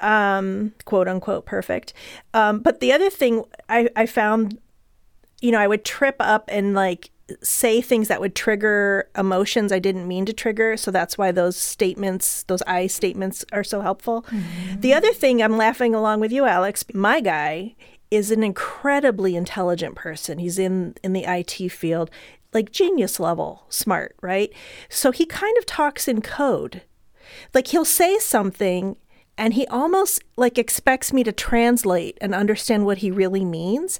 [0.00, 1.92] um, quote unquote perfect.
[2.34, 4.58] Um, but the other thing I, I found,
[5.40, 7.10] you know, I would trip up and like
[7.42, 10.76] say things that would trigger emotions I didn't mean to trigger.
[10.76, 14.22] So that's why those statements, those I statements, are so helpful.
[14.22, 14.80] Mm-hmm.
[14.80, 17.74] The other thing I'm laughing along with you, Alex, my guy
[18.10, 20.38] is an incredibly intelligent person.
[20.38, 22.10] He's in in the IT field
[22.52, 24.52] like genius level smart, right?
[24.88, 26.82] So he kind of talks in code.
[27.54, 28.96] Like he'll say something
[29.38, 33.98] and he almost like expects me to translate and understand what he really means.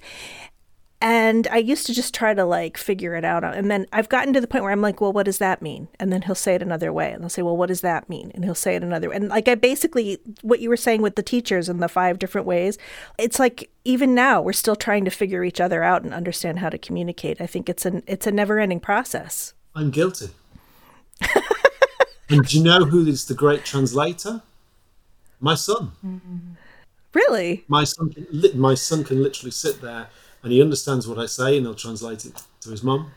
[1.02, 3.42] And I used to just try to like figure it out.
[3.42, 5.88] And then I've gotten to the point where I'm like, well, what does that mean?
[5.98, 7.10] And then he'll say it another way.
[7.10, 8.30] And I'll say, well, what does that mean?
[8.36, 9.16] And he'll say it another way.
[9.16, 12.46] And like I basically, what you were saying with the teachers and the five different
[12.46, 12.78] ways,
[13.18, 16.68] it's like even now we're still trying to figure each other out and understand how
[16.68, 17.40] to communicate.
[17.40, 19.54] I think it's an it's a never ending process.
[19.74, 20.28] I'm guilty.
[22.30, 24.40] and do you know who is the great translator?
[25.40, 25.90] My son.
[26.06, 26.38] Mm-hmm.
[27.12, 27.64] Really?
[27.66, 28.14] My son,
[28.54, 30.06] my son can literally sit there
[30.42, 33.12] and he understands what I say and he'll translate it to his mum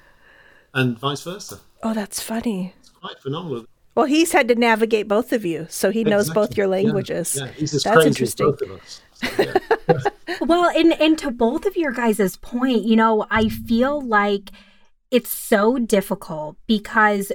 [0.74, 1.60] and vice versa.
[1.84, 2.74] Oh, that's funny.
[2.80, 3.66] It's quite phenomenal.
[3.96, 7.38] Well, he's had to navigate both of you, so he knows both your languages.
[7.38, 7.52] Yeah, yeah.
[7.54, 8.48] he's as That's crazy interesting.
[8.48, 9.02] as both of us.
[9.14, 10.38] So, yeah.
[10.42, 14.52] well, and and to both of your guys' point, you know, I feel like
[15.12, 17.32] it's so difficult because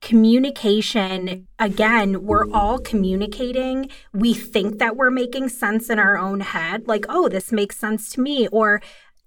[0.00, 6.88] communication again we're all communicating we think that we're making sense in our own head
[6.88, 8.80] like oh this makes sense to me or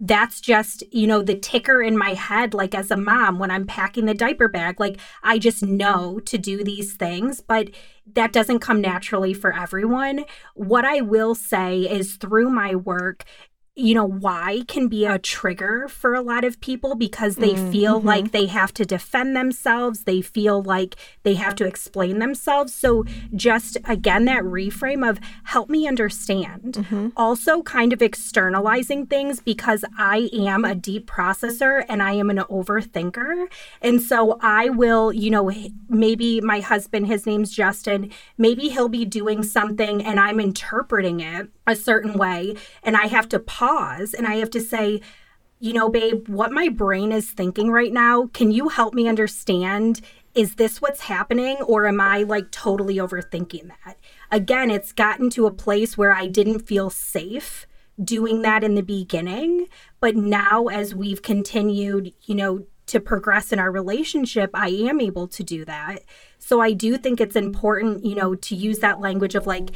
[0.06, 3.66] that's just, you know, the ticker in my head, like as a mom when I'm
[3.66, 4.78] packing the diaper bag.
[4.78, 7.70] Like I just know to do these things, but
[8.13, 10.26] that doesn't come naturally for everyone.
[10.56, 13.24] What I will say is through my work,
[13.76, 17.72] you know, why can be a trigger for a lot of people because they mm-hmm.
[17.72, 20.04] feel like they have to defend themselves.
[20.04, 22.72] They feel like they have to explain themselves.
[22.72, 23.04] So,
[23.36, 26.74] just again, that reframe of help me understand.
[26.74, 27.10] Mm-hmm.
[27.18, 32.38] Also, kind of externalizing things because I am a deep processor and I am an
[32.38, 33.48] overthinker.
[33.82, 35.52] And so, I will, you know,
[35.90, 41.50] maybe my husband, his name's Justin, maybe he'll be doing something and I'm interpreting it
[41.65, 45.02] a certain way and I have to pause and I have to say,
[45.60, 50.02] you know, babe, what my brain is thinking right now, can you help me understand?
[50.36, 53.97] Is this what's happening or am I like totally overthinking that?
[54.32, 57.65] Again, it's gotten to a place where I didn't feel safe
[58.04, 59.67] doing that in the beginning,
[59.99, 65.28] but now as we've continued, you know, to progress in our relationship, I am able
[65.30, 66.04] to do that.
[66.39, 69.71] So I do think it's important, you know, to use that language of like,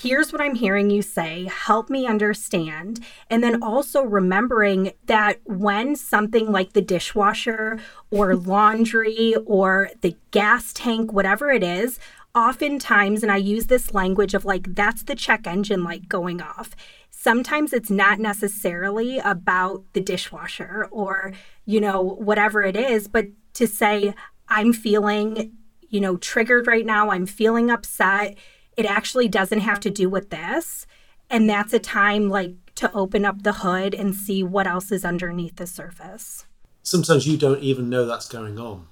[0.00, 3.00] here's what I'm hearing you say, help me understand.
[3.28, 7.78] And then also remembering that when something like the dishwasher
[8.10, 11.98] or laundry or the gas tank, whatever it is,
[12.34, 16.74] oftentimes, and I use this language of like, that's the check engine light going off.
[17.10, 21.32] Sometimes it's not necessarily about the dishwasher or,
[21.66, 24.14] you know, whatever it is, but to say,
[24.48, 25.52] I'm feeling,
[25.88, 28.36] you know, triggered right now, I'm feeling upset
[28.76, 30.86] it actually doesn't have to do with this.
[31.30, 35.04] And that's a time like to open up the hood and see what else is
[35.04, 36.46] underneath the surface.
[36.82, 38.86] Sometimes you don't even know that's going on.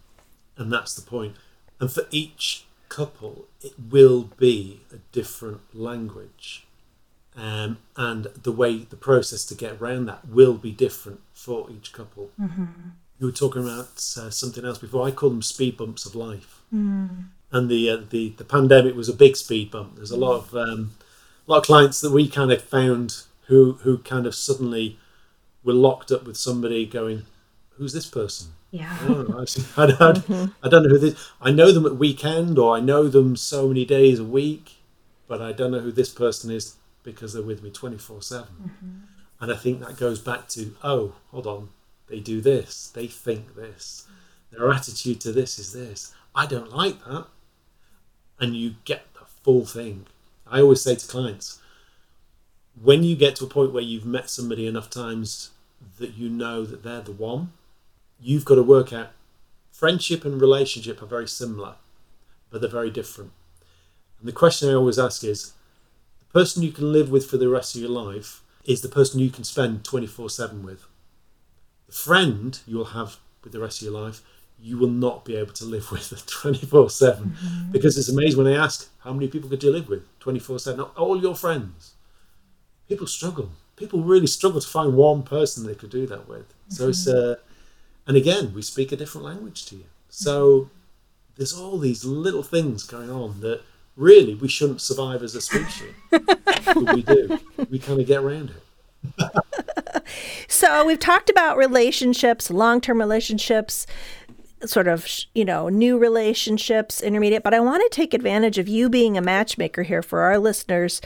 [0.57, 1.37] And that's the point.
[1.81, 6.67] And for each couple, it will be a different language.
[7.37, 11.93] Um, and the way the process to get around that will be different for each
[11.93, 12.31] couple.
[12.39, 12.65] Mm-hmm.
[13.19, 15.07] You were talking about uh, something else before.
[15.07, 16.63] I call them speed bumps of life.
[16.75, 17.27] Mm.
[17.53, 19.97] And the, uh, the the pandemic was a big speed bump.
[19.97, 20.93] There's a lot of um,
[21.47, 24.99] a lot of clients that we kind of found who who kind of suddenly
[25.65, 27.25] were locked up with somebody going,
[27.71, 28.97] "Who's this person?" Yeah.
[29.03, 29.43] Oh, I,
[29.83, 30.45] I, don't, mm-hmm.
[30.63, 31.31] I don't know who this.
[31.41, 34.77] I know them at weekend, or I know them so many days a week,
[35.27, 38.55] but I don't know who this person is because they're with me twenty four seven.
[38.63, 38.99] Mm-hmm.
[39.41, 41.71] And I think that goes back to, oh, hold on,
[42.09, 44.07] they do this, they think this,
[44.53, 46.13] their attitude to this is this.
[46.35, 47.27] I don't like that,
[48.41, 50.07] and you get the full thing.
[50.47, 51.61] I always say to clients,
[52.81, 55.51] when you get to a point where you've met somebody enough times
[55.99, 57.53] that you know that they're the one
[58.21, 59.13] you've got to work out
[59.81, 61.77] friendship and relationship are very similar,
[62.51, 63.31] but they're very different.
[64.19, 65.55] And the question I always ask is
[66.19, 69.21] the person you can live with for the rest of your life is the person
[69.21, 70.85] you can spend 24 7 with.
[71.87, 74.21] The friend you'll have with the rest of your life,
[74.63, 77.25] you will not be able to live with 24 7.
[77.25, 77.73] Mm-hmm.
[77.73, 80.81] Because it's amazing when I ask, how many people could you live with 24 7?
[80.81, 81.95] All your friends.
[82.89, 83.51] People struggle.
[83.77, 86.49] People really struggle to find one person they could do that with.
[86.49, 86.75] Mm-hmm.
[86.75, 87.37] So it's uh,
[88.07, 89.85] and again, we speak a different language to you.
[90.09, 90.71] So
[91.37, 93.63] there's all these little things going on that
[93.97, 95.95] really we shouldn't survive as a species.
[96.11, 97.39] but we do.
[97.69, 98.63] We kind of get around it.
[100.49, 103.87] so we've talked about relationships, long term relationships,
[104.65, 108.89] sort of, you know, new relationships, intermediate, but I want to take advantage of you
[108.89, 111.01] being a matchmaker here for our listeners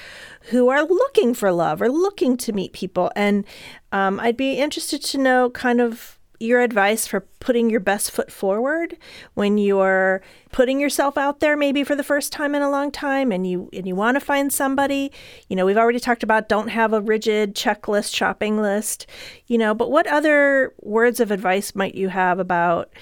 [0.50, 3.10] who are looking for love or looking to meet people.
[3.14, 3.44] And
[3.92, 8.30] um, I'd be interested to know kind of your advice for putting your best foot
[8.30, 8.96] forward
[9.34, 13.30] when you're putting yourself out there maybe for the first time in a long time
[13.30, 15.12] and you and you want to find somebody
[15.48, 19.06] you know we've already talked about don't have a rigid checklist shopping list
[19.46, 22.92] you know but what other words of advice might you have about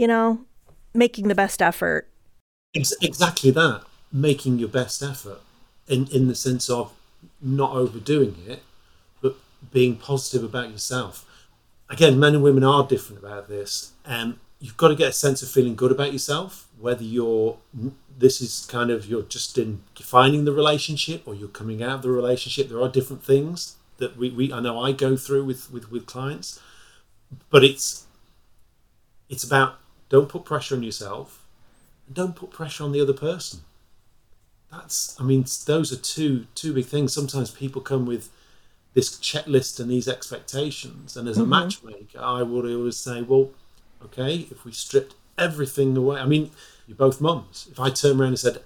[0.00, 0.44] you know
[0.94, 2.08] making the best effort
[2.74, 3.82] exactly that
[4.12, 5.40] making your best effort
[5.86, 6.92] in in the sense of
[7.40, 8.62] not overdoing it
[9.22, 9.36] but
[9.72, 11.26] being positive about yourself
[11.90, 13.92] again, men and women are different about this.
[14.06, 17.58] And you've got to get a sense of feeling good about yourself, whether you're
[18.16, 22.02] this is kind of you're just in defining the relationship or you're coming out of
[22.02, 22.68] the relationship.
[22.68, 26.06] There are different things that we, we I know I go through with, with, with
[26.06, 26.60] clients.
[27.50, 28.06] But it's
[29.28, 29.78] it's about
[30.10, 31.46] don't put pressure on yourself
[32.06, 33.60] and don't put pressure on the other person.
[34.70, 37.14] That's I mean, those are two two big things.
[37.14, 38.28] Sometimes people come with
[38.92, 41.16] this checklist and these expectations.
[41.16, 41.50] And as a mm-hmm.
[41.50, 43.50] matchmaker, I would always say, well,
[44.04, 46.50] okay, if we stripped everything away, I mean,
[46.86, 47.68] you're both mums.
[47.70, 48.62] If I turn around and said,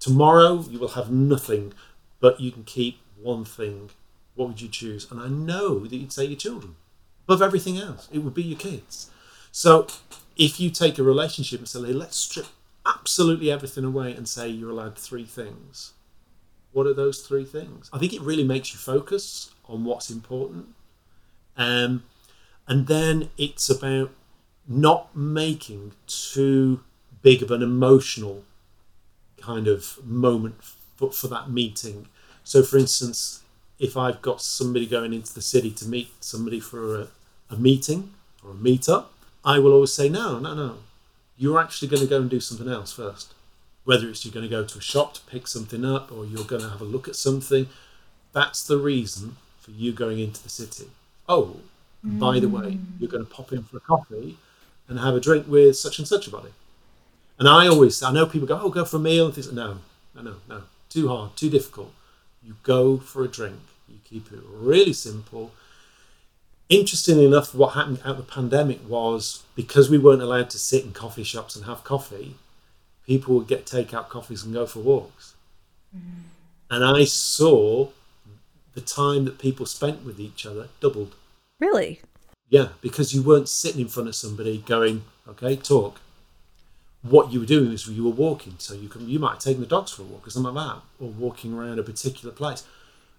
[0.00, 1.72] tomorrow you will have nothing,
[2.20, 3.90] but you can keep one thing,
[4.34, 5.10] what would you choose?
[5.10, 6.74] And I know that you'd say your children.
[7.28, 9.10] Above everything else, it would be your kids.
[9.52, 9.86] So
[10.36, 12.46] if you take a relationship and say, let's strip
[12.86, 15.92] absolutely everything away and say you're allowed three things,
[16.72, 17.90] what are those three things?
[17.92, 20.68] I think it really makes you focus on what's important.
[21.56, 22.04] Um,
[22.66, 24.10] and then it's about
[24.66, 26.82] not making too
[27.22, 28.44] big of an emotional
[29.40, 32.06] kind of moment for, for that meeting.
[32.44, 33.42] So, for instance,
[33.78, 37.08] if I've got somebody going into the city to meet somebody for a,
[37.50, 38.12] a meeting
[38.44, 39.06] or a meetup,
[39.44, 40.76] I will always say, no, no, no.
[41.36, 43.34] You're actually going to go and do something else first
[43.84, 46.44] whether it's you're going to go to a shop to pick something up or you're
[46.44, 47.66] going to have a look at something,
[48.32, 50.88] that's the reason for you going into the city.
[51.28, 51.56] Oh,
[52.04, 52.18] mm.
[52.18, 52.84] by the way, mm.
[52.98, 54.36] you're going to pop in for a coffee
[54.88, 56.50] and have a drink with such and such a body.
[57.38, 59.50] And I always, I know people go, oh, go for a meal and things.
[59.52, 59.78] No,
[60.14, 61.92] no, no, no, too hard, too difficult.
[62.44, 63.60] You go for a drink.
[63.88, 65.50] You keep it really simple.
[66.72, 70.92] Interestingly enough, what happened out the pandemic was because we weren't allowed to sit in
[70.92, 72.36] coffee shops and have coffee,
[73.06, 75.34] people would get takeout coffees and go for walks.
[75.94, 76.22] Mm.
[76.70, 77.90] And I saw
[78.72, 81.14] the time that people spent with each other doubled.
[81.60, 82.00] Really?
[82.48, 86.00] Yeah, because you weren't sitting in front of somebody going, okay, talk.
[87.02, 88.54] What you were doing is you were walking.
[88.56, 90.68] So you can you might have taken the dogs for a walk or something like
[90.68, 92.64] that, or walking around a particular place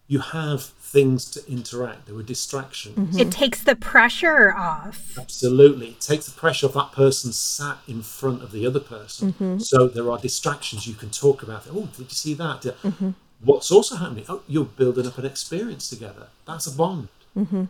[0.07, 2.05] you have things to interact.
[2.05, 2.97] There were distractions.
[2.97, 3.19] Mm-hmm.
[3.19, 5.17] It takes the pressure off.
[5.17, 5.87] Absolutely.
[5.87, 9.33] It takes the pressure off that person sat in front of the other person.
[9.33, 9.59] Mm-hmm.
[9.59, 11.65] So there are distractions you can talk about.
[11.71, 12.61] Oh, did you see that?
[12.61, 13.11] Mm-hmm.
[13.43, 14.25] What's also happening?
[14.29, 16.27] Oh, you're building up an experience together.
[16.45, 17.07] That's a bond.
[17.35, 17.65] Mm-hmm.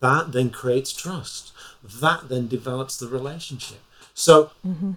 [0.00, 1.52] That then creates trust.
[1.82, 3.80] That then develops the relationship.
[4.14, 4.92] So mm-hmm.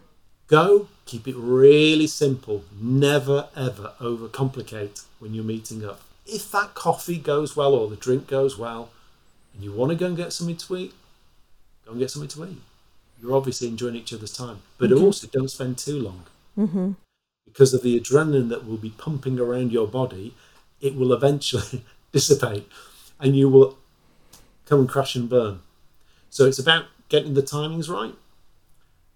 [0.47, 2.63] go, keep it really simple.
[2.79, 8.27] Never, ever overcomplicate when you're meeting up if that coffee goes well or the drink
[8.27, 8.89] goes well,
[9.53, 10.93] and you want to go and get something to eat,
[11.85, 12.61] go and get something to eat.
[13.21, 15.03] You're obviously enjoying each other's time, but mm-hmm.
[15.03, 16.23] also don't spend too long.
[16.57, 16.91] Mm-hmm.
[17.45, 20.33] Because of the adrenaline that will be pumping around your body,
[20.81, 22.69] it will eventually dissipate
[23.19, 23.77] and you will
[24.65, 25.61] come and crash and burn.
[26.29, 28.15] So it's about getting the timings right.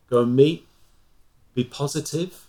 [0.10, 0.68] Go and meet,
[1.55, 2.45] be positive.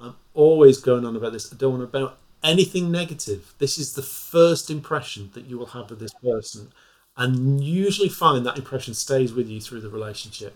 [0.00, 1.52] I'm always going on about this.
[1.52, 3.54] I don't want to about anything negative.
[3.58, 6.72] This is the first impression that you will have of this person
[7.16, 10.54] and usually find that impression stays with you through the relationship.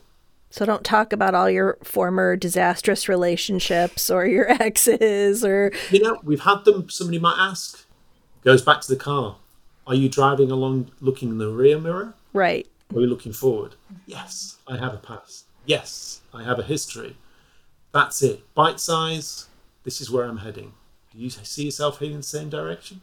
[0.51, 6.18] So don't talk about all your former disastrous relationships or your exes or You know,
[6.22, 7.87] we've had them somebody might ask
[8.45, 9.37] goes back to the car.
[9.87, 12.14] Are you driving along looking in the rear mirror?
[12.33, 12.66] Right.
[12.93, 13.74] Or are you looking forward?
[14.07, 15.47] Yes, I have a past.
[15.66, 17.16] Yes, I have a history.
[17.93, 18.43] That's it.
[18.55, 19.47] Bite size.
[19.85, 20.72] This is where I'm heading.
[21.13, 23.01] Do you see yourself heading in the same direction?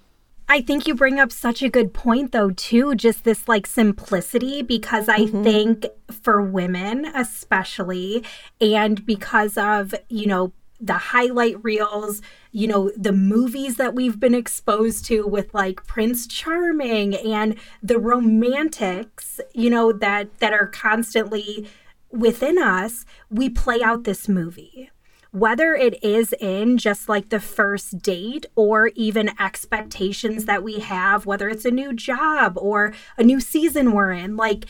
[0.50, 4.62] I think you bring up such a good point, though, too, just this like simplicity,
[4.62, 5.44] because I mm-hmm.
[5.44, 8.24] think for women, especially,
[8.62, 14.36] and because of, you know, the highlight reels, you know, the movies that we've been
[14.36, 21.68] exposed to with like Prince Charming and the romantics, you know, that that are constantly
[22.12, 24.92] within us, we play out this movie
[25.40, 31.26] whether it is in just like the first date or even expectations that we have,
[31.26, 34.66] whether it's a new job or a new season we're in, like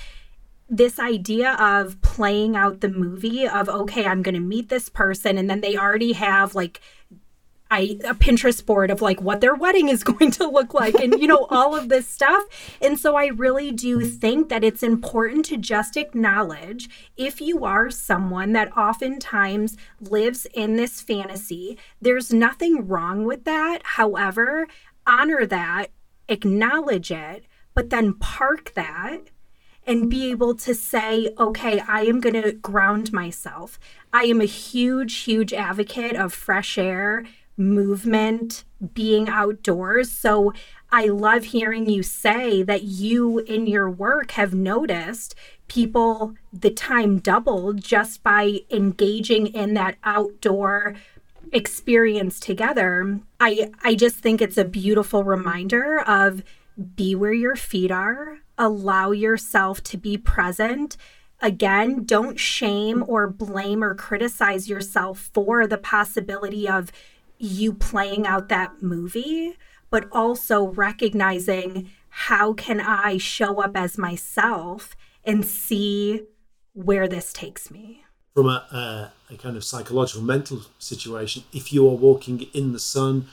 [0.70, 5.38] this idea of playing out the movie of, okay, I'm going to meet this person,
[5.38, 6.82] and then they already have like
[7.70, 11.20] I a Pinterest board of like what their wedding is going to look like and
[11.20, 12.44] you know all of this stuff.
[12.82, 17.90] And so I really do think that it's important to just acknowledge if you are
[17.90, 23.80] someone that oftentimes lives in this fantasy, there's nothing wrong with that.
[23.84, 24.68] However,
[25.06, 25.88] honor that,
[26.28, 29.30] acknowledge it, but then park that
[29.88, 33.80] and be able to say, okay, I am going to ground myself.
[34.12, 37.24] I am a huge, huge advocate of fresh air,
[37.58, 40.12] movement, being outdoors.
[40.12, 40.54] So
[40.92, 45.36] I love hearing you say that you in your work have noticed
[45.68, 50.96] people the time doubled just by engaging in that outdoor
[51.52, 53.20] experience together.
[53.40, 56.44] I I just think it's a beautiful reminder of
[56.96, 60.96] be where your feet are, allow yourself to be present.
[61.42, 66.92] Again, don't shame or blame or criticize yourself for the possibility of
[67.38, 69.58] you playing out that movie,
[69.90, 76.24] but also recognizing how can I show up as myself and see
[76.74, 78.04] where this takes me.
[78.34, 82.80] From a, a, a kind of psychological mental situation, if you are walking in the
[82.80, 83.28] sun,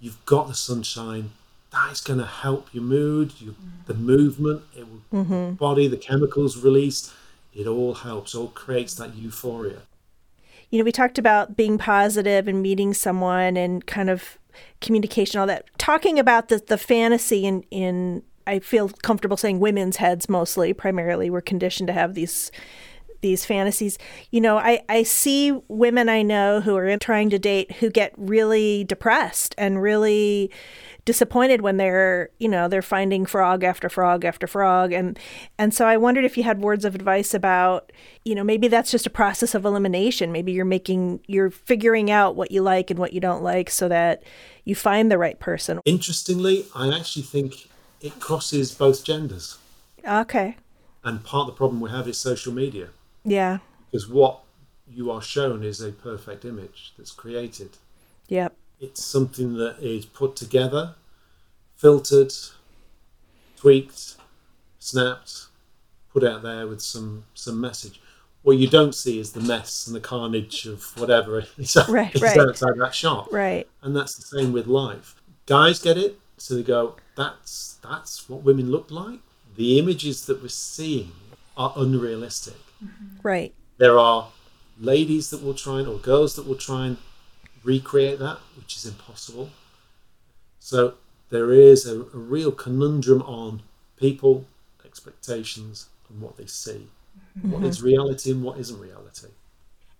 [0.00, 1.30] you've got the sunshine,
[1.70, 3.54] that is going to help your mood, your,
[3.86, 5.54] the movement, it will, mm-hmm.
[5.54, 7.12] body, the chemicals released.
[7.54, 9.82] It all helps, all creates that euphoria
[10.70, 14.38] you know, we talked about being positive and meeting someone and kind of
[14.80, 15.66] communication, all that.
[15.78, 21.30] Talking about the the fantasy in in I feel comfortable saying women's heads mostly, primarily,
[21.30, 22.50] we're conditioned to have these
[23.20, 23.98] these fantasies.
[24.30, 28.12] You know, I, I see women I know who are trying to date who get
[28.16, 30.50] really depressed and really
[31.08, 34.92] disappointed when they're you know they're finding frog after frog after frog.
[34.92, 35.18] And
[35.56, 37.90] and so i wondered if you had words of advice about
[38.26, 40.32] you know maybe that's just a process of elimination.
[40.32, 43.88] Maybe you're making you're figuring out what you like and what you don't like so
[43.88, 44.22] that
[44.66, 45.80] you find the right person.
[45.86, 47.70] Interestingly i actually think
[48.02, 49.56] it crosses both genders.
[50.06, 50.58] Okay.
[51.04, 52.88] And part of the problem we have is social media.
[53.24, 53.60] Yeah.
[53.90, 54.40] Because what
[54.86, 57.70] you are shown is a perfect image that's created.
[58.28, 60.94] Yep it's something that is put together,
[61.76, 62.32] filtered,
[63.56, 64.16] tweaked,
[64.78, 65.46] snapped,
[66.12, 68.00] put out there with some some message.
[68.42, 72.22] What you don't see is the mess and the carnage of whatever is, right, is
[72.22, 72.38] right.
[72.48, 73.28] outside that shop.
[73.32, 73.68] Right.
[73.82, 75.20] And that's the same with life.
[75.46, 79.20] Guys get it, so they go, "That's that's what women look like."
[79.56, 81.12] The images that we're seeing
[81.56, 82.54] are unrealistic.
[82.82, 83.16] Mm-hmm.
[83.22, 83.54] Right.
[83.78, 84.28] There are
[84.80, 86.96] ladies that will try and, or girls that will try and
[87.68, 89.50] recreate that, which is impossible.
[90.58, 90.94] So
[91.28, 93.62] there is a, a real conundrum on
[93.96, 94.46] people,
[94.84, 96.86] expectations, and what they see.
[97.38, 97.52] Mm-hmm.
[97.52, 99.28] What is reality and what isn't reality.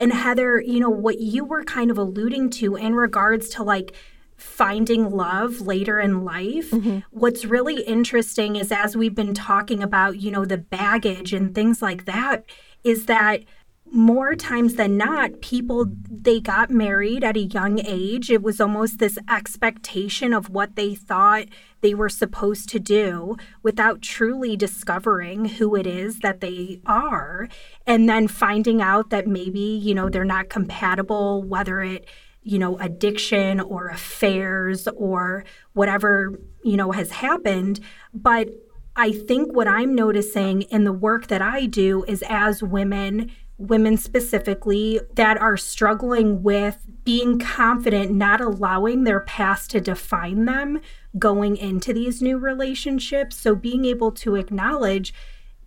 [0.01, 3.93] And Heather, you know, what you were kind of alluding to in regards to like
[4.37, 6.71] finding love later in life.
[6.71, 7.01] Mm-hmm.
[7.11, 11.83] What's really interesting is as we've been talking about, you know, the baggage and things
[11.83, 12.45] like that,
[12.85, 13.43] is that
[13.93, 18.31] more times than not, people they got married at a young age.
[18.31, 21.47] It was almost this expectation of what they thought
[21.81, 27.49] they were supposed to do without truly discovering who it is that they are.
[27.87, 32.07] And then finding out that maybe, you know, they're not compatible, whether it
[32.43, 37.79] you know, addiction or affairs or whatever, you know, has happened.
[38.15, 38.49] But
[38.97, 43.97] I think what I'm noticing in the work that I do is as women, women
[43.97, 50.81] specifically, that are struggling with being confident, not allowing their past to define them
[51.19, 53.37] going into these new relationships.
[53.37, 55.13] So being able to acknowledge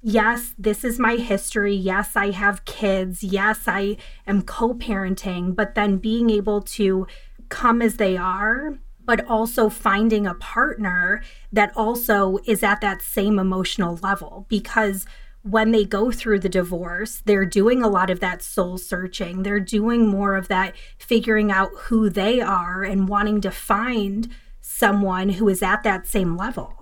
[0.02, 1.76] yes, this is my history.
[1.76, 3.24] Yes, I have kids.
[3.24, 7.08] Yes, I am co parenting, but then being able to
[7.50, 11.22] come as they are, but also finding a partner
[11.52, 15.06] that also is at that same emotional level because
[15.44, 19.44] when they go through the divorce, they're doing a lot of that soul searching.
[19.44, 24.30] They're doing more of that figuring out who they are and wanting to find
[24.62, 26.76] someone who is at that same level.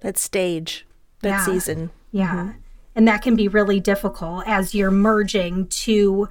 [0.00, 0.86] That stage,
[1.20, 1.44] that yeah.
[1.44, 1.90] season.
[2.10, 2.34] Yeah.
[2.34, 2.58] Mm-hmm.
[2.96, 6.28] And that can be really difficult as you're merging two,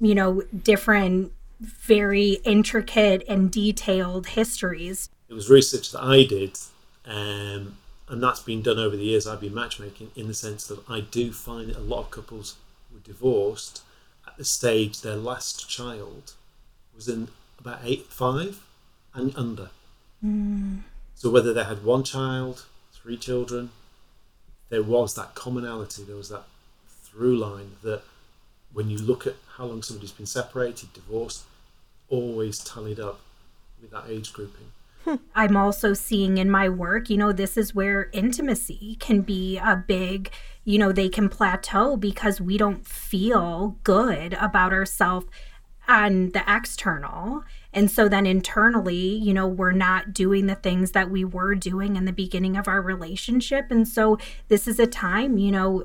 [0.00, 5.10] you know, different, very intricate and detailed histories.
[5.28, 6.56] It was research that I did,
[7.06, 7.76] um,
[8.08, 9.26] and that's been done over the years.
[9.26, 12.56] I've been matchmaking in the sense that I do find that a lot of couples
[12.92, 13.82] were divorced
[14.26, 16.34] at the stage their last child
[16.94, 17.28] was in
[17.58, 18.62] about eight, five,
[19.14, 19.70] and under.
[20.24, 20.80] Mm.
[21.14, 23.70] So whether they had one child, three children,
[24.68, 26.44] there was that commonality, there was that
[26.88, 28.02] through line that
[28.72, 31.44] when you look at how long somebody's been separated, divorced,
[32.08, 33.20] always tallied up
[33.80, 34.72] with that age grouping.
[35.34, 39.76] I'm also seeing in my work, you know, this is where intimacy can be a
[39.76, 40.30] big,
[40.64, 45.26] you know, they can plateau because we don't feel good about ourselves
[45.88, 47.44] on the external.
[47.72, 51.96] And so then internally, you know, we're not doing the things that we were doing
[51.96, 53.66] in the beginning of our relationship.
[53.70, 55.84] And so this is a time, you know,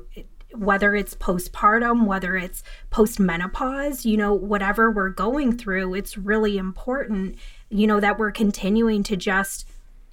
[0.54, 7.36] whether it's postpartum, whether it's postmenopause, you know, whatever we're going through, it's really important,
[7.72, 9.68] you know, that we're continuing to just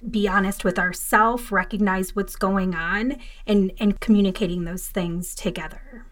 [0.08, 6.06] be honest with ourselves, recognize what's going on, and and communicating those things together.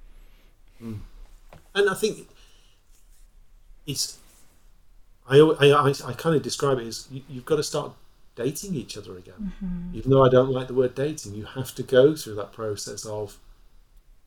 [0.82, 1.00] Mm.
[1.74, 2.28] And I think
[3.86, 4.18] it's
[5.28, 7.92] I I, I, kind of describe it as you, have got to start
[8.36, 9.52] dating each other again.
[9.62, 9.96] Mm-hmm.
[9.96, 13.06] Even though I don't like the word dating, you have to go through that process
[13.06, 13.38] of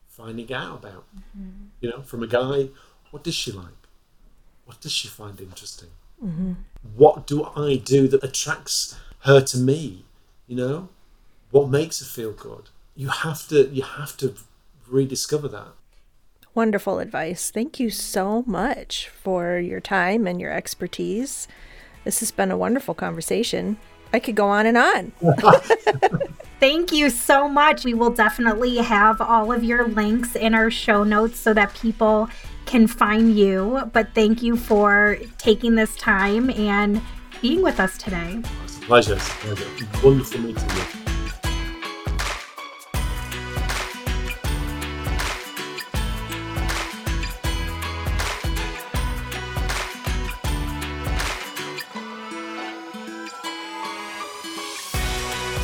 [0.08, 1.04] finding out about.
[1.16, 1.66] Mm-hmm.
[1.80, 2.68] You know, from a guy,
[3.10, 3.66] what does she like?
[4.64, 5.90] What does she find interesting?
[6.22, 6.52] Mm-hmm.
[6.96, 10.04] What do I do that attracts her to me?
[10.46, 10.88] You know,
[11.50, 12.70] what makes her feel good?
[12.94, 14.34] You have to you have to
[14.88, 15.68] rediscover that.
[16.54, 17.50] Wonderful advice.
[17.50, 21.48] Thank you so much for your time and your expertise.
[22.04, 23.78] This has been a wonderful conversation.
[24.12, 25.12] I could go on and on.
[26.60, 27.84] Thank you so much.
[27.84, 32.28] We will definitely have all of your links in our show notes so that people
[32.66, 33.90] can find you.
[33.92, 37.00] But thank you for taking this time and
[37.40, 38.40] being with us today.
[38.82, 39.16] Pleasure.
[39.16, 39.66] Pleasure.
[40.02, 41.41] Wonderful meeting you.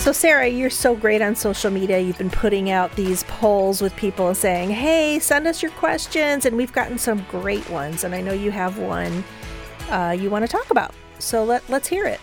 [0.09, 1.99] So, Sarah, you're so great on social media.
[1.99, 6.47] You've been putting out these polls with people saying, hey, send us your questions.
[6.47, 8.05] And we've gotten some great ones.
[8.05, 9.23] And I know you have one
[9.91, 10.95] uh, you want to talk about.
[11.19, 12.21] So, let, let's hear it.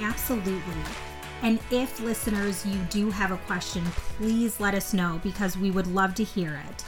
[0.00, 0.82] Absolutely.
[1.42, 5.86] And if listeners, you do have a question, please let us know because we would
[5.86, 6.84] love to hear it.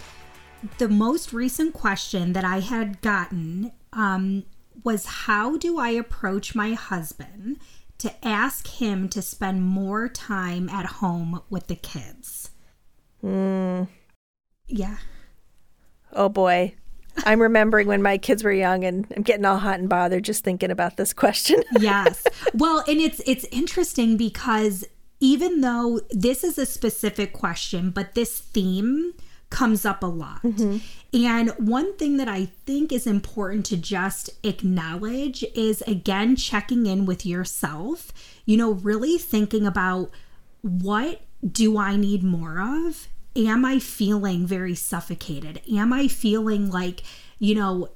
[0.79, 4.47] The most recent question that I had gotten um,
[4.83, 7.61] was How do I approach my husband?
[8.01, 12.51] To ask him to spend more time at home with the kids.
[13.23, 13.89] Mm.
[14.67, 14.97] Yeah.
[16.13, 16.75] Oh boy.
[17.25, 20.45] I'm remembering when my kids were young and I'm getting all hot and bothered just
[20.45, 21.63] thinking about this question.
[21.81, 22.25] yes.
[22.55, 24.85] Well, and it's it's interesting because
[25.21, 29.13] even though this is a specific question, but this theme
[29.51, 30.43] comes up a lot.
[30.43, 30.79] Mm-hmm.
[31.13, 37.05] And one thing that I think is important to just acknowledge is again checking in
[37.05, 38.13] with yourself,
[38.45, 40.11] you know, really thinking about
[40.63, 43.09] what do I need more of?
[43.37, 45.61] Am I feeling very suffocated?
[45.73, 47.03] Am I feeling like,
[47.39, 47.91] you know,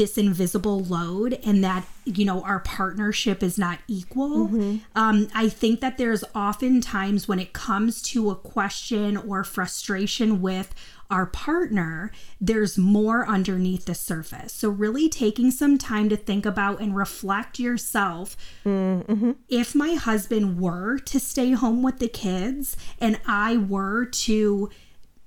[0.00, 4.76] this invisible load and that you know our partnership is not equal mm-hmm.
[4.94, 10.40] um, i think that there's often times when it comes to a question or frustration
[10.40, 10.74] with
[11.10, 14.52] our partner, there's more underneath the surface.
[14.52, 18.36] So, really taking some time to think about and reflect yourself.
[18.64, 19.32] Mm-hmm.
[19.48, 24.70] If my husband were to stay home with the kids and I were to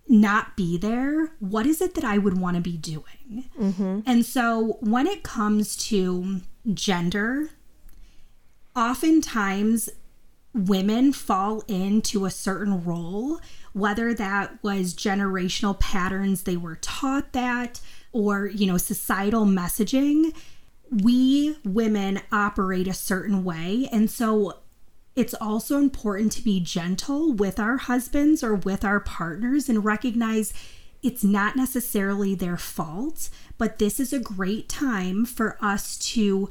[0.07, 3.49] not be there, what is it that I would want to be doing?
[3.59, 3.99] Mm-hmm.
[4.05, 6.41] And so, when it comes to
[6.73, 7.49] gender,
[8.75, 9.89] oftentimes
[10.53, 13.39] women fall into a certain role
[13.73, 17.81] whether that was generational patterns they were taught that
[18.11, 20.35] or, you know, societal messaging,
[20.91, 23.89] we women operate a certain way.
[23.91, 24.59] And so
[25.15, 30.53] it's also important to be gentle with our husbands or with our partners and recognize
[31.03, 36.49] it's not necessarily their fault, but this is a great time for us to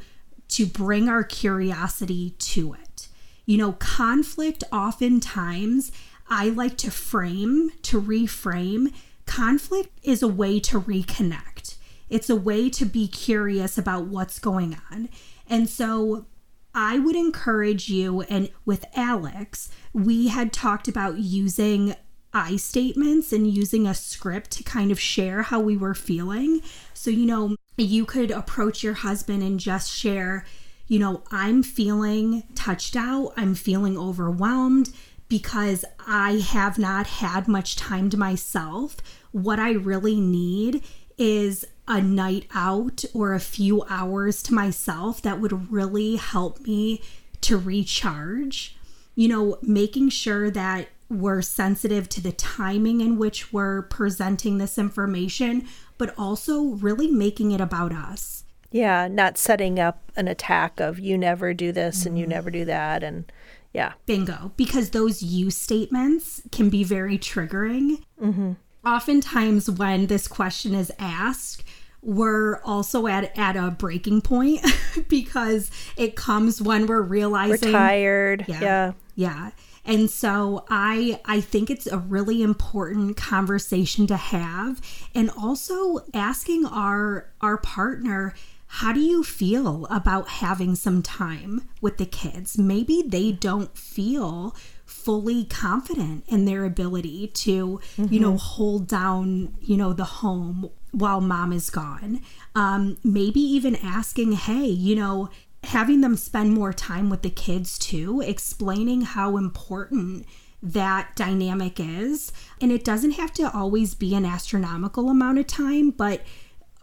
[0.48, 3.08] to bring our curiosity to it.
[3.46, 5.90] You know, conflict oftentimes
[6.28, 8.92] I like to frame, to reframe.
[9.24, 11.76] Conflict is a way to reconnect,
[12.10, 15.08] it's a way to be curious about what's going on.
[15.48, 16.26] And so
[16.74, 21.94] I would encourage you, and with Alex, we had talked about using
[22.34, 26.62] I statements and using a script to kind of share how we were feeling.
[26.94, 30.46] So, you know, you could approach your husband and just share,
[30.86, 34.90] you know, I'm feeling touched out, I'm feeling overwhelmed
[35.28, 38.96] because I have not had much time to myself.
[39.32, 40.82] What I really need
[41.18, 47.02] is a night out or a few hours to myself that would really help me
[47.40, 48.76] to recharge.
[49.14, 54.78] You know, making sure that we're sensitive to the timing in which we're presenting this
[54.78, 55.68] information,
[55.98, 58.44] but also really making it about us.
[58.70, 62.08] Yeah, not setting up an attack of you never do this mm-hmm.
[62.08, 62.30] and you mm-hmm.
[62.30, 63.30] never do that and
[63.74, 63.92] yeah.
[64.06, 64.52] Bingo.
[64.56, 68.02] Because those you statements can be very triggering.
[68.20, 68.52] Mm-hmm.
[68.84, 71.64] Oftentimes, when this question is asked,
[72.02, 74.66] we're also at, at a breaking point
[75.08, 78.44] because it comes when we're realizing we're tired.
[78.48, 78.60] Yeah.
[78.60, 78.92] Yeah.
[79.14, 79.50] yeah.
[79.84, 84.80] And so I I think it's a really important conversation to have
[85.14, 88.34] and also asking our our partner
[88.76, 92.56] how do you feel about having some time with the kids?
[92.56, 94.56] Maybe they don't feel
[94.92, 98.12] fully confident in their ability to, mm-hmm.
[98.12, 98.36] you know, mm-hmm.
[98.36, 102.20] hold down, you know, the home while mom is gone.
[102.54, 105.30] Um, maybe even asking, hey, you know,
[105.64, 110.26] having them spend more time with the kids too, explaining how important
[110.62, 112.30] that dynamic is.
[112.60, 116.22] And it doesn't have to always be an astronomical amount of time, but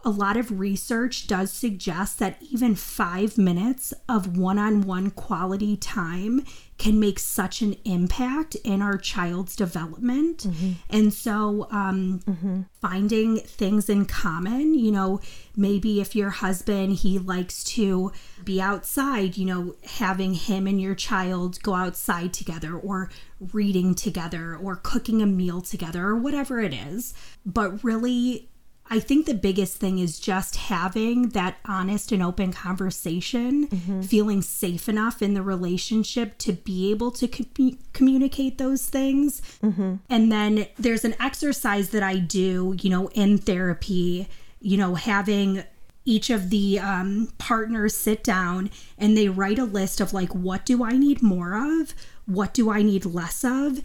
[0.02, 5.76] a lot of research does suggest that even five minutes of one on one quality
[5.76, 6.44] time
[6.78, 10.38] can make such an impact in our child's development.
[10.38, 10.72] Mm-hmm.
[10.88, 12.62] And so, um, mm-hmm.
[12.80, 15.20] finding things in common, you know,
[15.54, 20.94] maybe if your husband, he likes to be outside, you know, having him and your
[20.94, 23.10] child go outside together or
[23.52, 27.12] reading together or cooking a meal together or whatever it is.
[27.44, 28.48] But really,
[28.92, 34.00] I think the biggest thing is just having that honest and open conversation, mm-hmm.
[34.02, 39.42] feeling safe enough in the relationship to be able to com- communicate those things.
[39.62, 39.96] Mm-hmm.
[40.08, 44.26] And then there's an exercise that I do, you know, in therapy,
[44.60, 45.62] you know, having
[46.04, 50.66] each of the um, partners sit down and they write a list of like, what
[50.66, 51.94] do I need more of?
[52.26, 53.82] What do I need less of?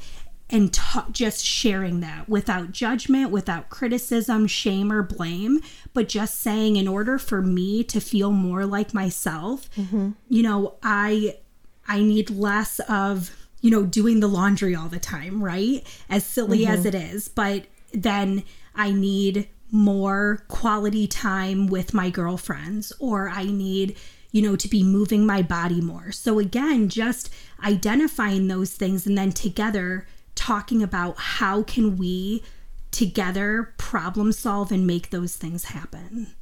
[0.56, 0.80] And
[1.12, 5.60] just sharing that without judgment, without criticism, shame, or blame,
[5.94, 10.12] but just saying, in order for me to feel more like myself, mm-hmm.
[10.30, 11.40] you know, I
[11.90, 15.86] I need less of you know doing the laundry all the time, right?
[16.10, 16.72] As silly mm-hmm.
[16.72, 23.44] as it is, but then I need more quality time with my girlfriends, or I
[23.44, 23.98] need
[24.32, 26.12] you know, to be moving my body more.
[26.12, 27.34] So, again, just
[27.64, 30.06] identifying those things and then together
[30.46, 32.44] talking about how can we
[32.92, 36.36] together problem solve and make those things happen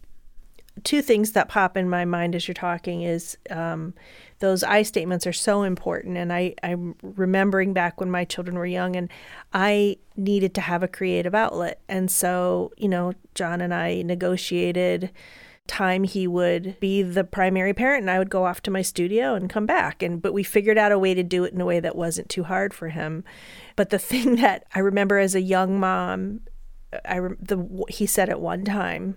[0.83, 3.93] two things that pop in my mind as you're talking is um,
[4.39, 6.17] those I statements are so important.
[6.17, 9.09] And I, I'm remembering back when my children were young and
[9.53, 11.79] I needed to have a creative outlet.
[11.87, 15.11] And so, you know, John and I negotiated
[15.67, 19.33] time he would be the primary parent and I would go off to my studio
[19.33, 21.65] and come back and but we figured out a way to do it in a
[21.65, 23.23] way that wasn't too hard for him.
[23.75, 26.41] But the thing that I remember as a young mom
[27.05, 29.15] I the he said at one time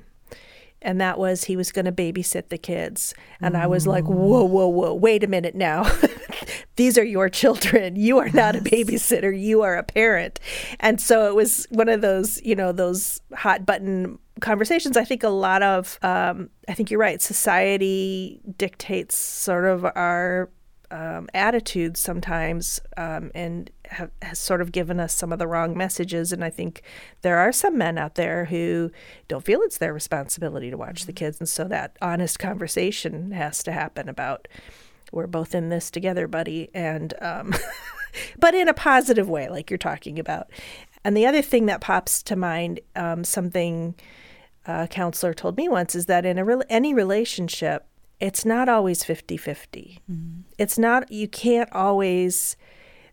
[0.83, 3.15] and that was he was going to babysit the kids.
[3.41, 4.11] And I was like, mm.
[4.11, 5.91] whoa, whoa, whoa, wait a minute now.
[6.77, 7.97] These are your children.
[7.97, 9.37] You are not a babysitter.
[9.37, 10.39] You are a parent.
[10.79, 14.97] And so it was one of those, you know, those hot button conversations.
[14.97, 20.51] I think a lot of, um, I think you're right, society dictates sort of our
[20.91, 25.77] um, attitudes sometimes um, and have, has sort of given us some of the wrong
[25.77, 26.33] messages.
[26.33, 26.83] And I think
[27.23, 28.91] there are some men out there who
[29.29, 31.25] don't feel it's their responsibility to watch the mm-hmm.
[31.25, 31.41] kids.
[31.41, 34.49] And so that honest conversation has to happen about
[35.13, 36.69] we're both in this together, buddy.
[36.75, 37.55] And, um,
[38.39, 40.51] but in a positive way, like you're talking about.
[41.05, 43.95] And the other thing that pops to mind, um, something
[44.67, 47.87] a counselor told me once, is that in a re- any relationship,
[48.21, 50.01] it's not always 50 50.
[50.11, 50.41] Mm-hmm.
[50.59, 52.57] It's not, you can't always,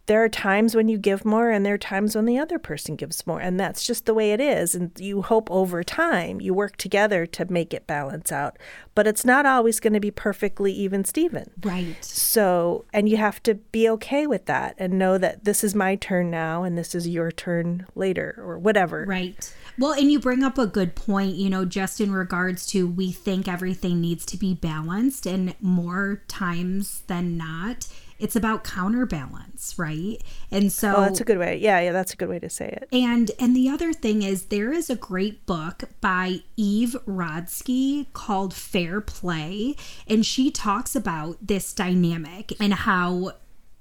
[0.05, 2.95] there are times when you give more and there are times when the other person
[2.95, 3.39] gives more.
[3.39, 4.75] And that's just the way it is.
[4.75, 8.57] And you hope over time you work together to make it balance out.
[8.95, 11.49] But it's not always going to be perfectly even Steven.
[11.61, 12.03] Right.
[12.03, 15.95] So, and you have to be okay with that and know that this is my
[15.95, 19.05] turn now and this is your turn later or whatever.
[19.07, 19.53] Right.
[19.79, 23.11] Well, and you bring up a good point, you know, just in regards to we
[23.11, 27.87] think everything needs to be balanced, and more times than not,
[28.19, 30.17] it's about counterbalance, right?
[30.51, 31.57] And so Oh, that's a good way.
[31.57, 32.87] Yeah, yeah, that's a good way to say it.
[32.91, 38.53] And and the other thing is there is a great book by Eve Rodsky called
[38.53, 39.75] Fair Play,
[40.07, 43.33] and she talks about this dynamic and how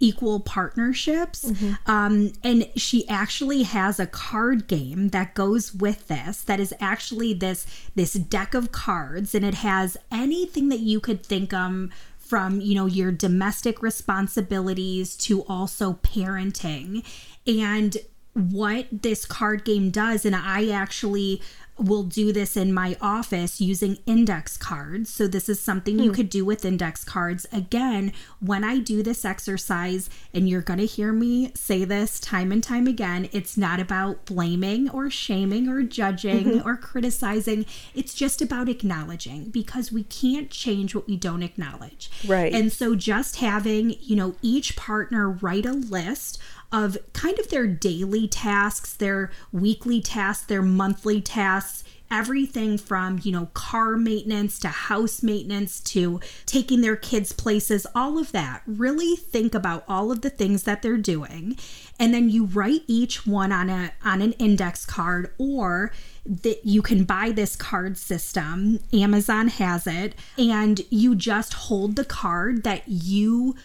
[0.03, 1.45] equal partnerships.
[1.45, 1.91] Mm-hmm.
[1.91, 7.33] Um, and she actually has a card game that goes with this that is actually
[7.33, 11.91] this this deck of cards and it has anything that you could think of
[12.33, 17.05] from you know your domestic responsibilities to also parenting.
[17.47, 17.95] And
[18.33, 21.43] what this card game does and i actually
[21.83, 25.11] will do this in my office using index cards.
[25.11, 26.05] So, this is something hmm.
[26.05, 27.47] you could do with index cards.
[27.53, 32.53] Again, when I do this exercise, and you're going to hear me say this time
[32.53, 36.69] and time again, it's not about blaming or shaming or judging mm-hmm.
[36.69, 37.67] or criticizing.
[37.95, 42.11] It's just about acknowledging because we can't change what we don't acknowledge.
[42.27, 42.53] Right.
[42.53, 46.41] And so, just having, you know, each partner write a list
[46.73, 53.33] of kind of their daily tasks, their weekly tasks, their monthly tasks, everything from, you
[53.33, 58.63] know, car maintenance to house maintenance to taking their kids places, all of that.
[58.67, 61.57] Really think about all of the things that they're doing.
[61.99, 65.93] And then you write each one on a on an index card or
[66.25, 68.81] that you can buy this card system.
[68.93, 73.57] Amazon has it and you just hold the card that you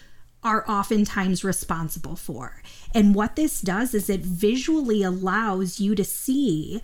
[0.42, 2.62] are oftentimes responsible for.
[2.94, 6.80] And what this does is it visually allows you to see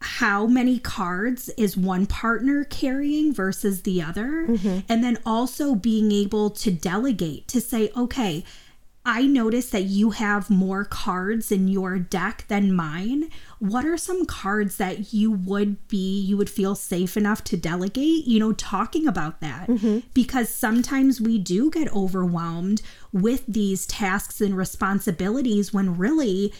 [0.00, 4.46] how many cards is one partner carrying versus the other.
[4.46, 4.80] Mm-hmm.
[4.88, 8.44] And then also being able to delegate to say, okay,
[9.06, 13.30] I notice that you have more cards in your deck than mine.
[13.58, 18.26] What are some cards that you would be, you would feel safe enough to delegate?
[18.26, 19.68] You know, talking about that.
[19.68, 20.00] Mm-hmm.
[20.14, 22.82] Because sometimes we do get overwhelmed
[23.12, 26.52] with these tasks and responsibilities when really,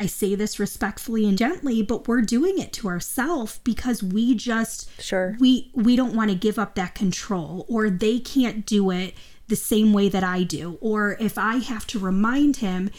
[0.00, 4.88] I say this respectfully and gently, but we're doing it to ourselves because we just
[5.02, 9.14] sure we we don't want to give up that control or they can't do it
[9.48, 10.78] the same way that I do.
[10.80, 12.90] Or if I have to remind him,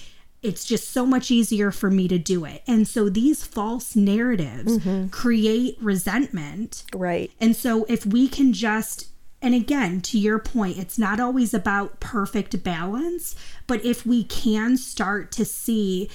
[0.41, 2.63] it's just so much easier for me to do it.
[2.65, 5.07] And so these false narratives mm-hmm.
[5.09, 6.83] create resentment.
[6.93, 7.31] Right.
[7.39, 9.09] And so if we can just,
[9.41, 13.35] and again, to your point, it's not always about perfect balance,
[13.67, 16.09] but if we can start to see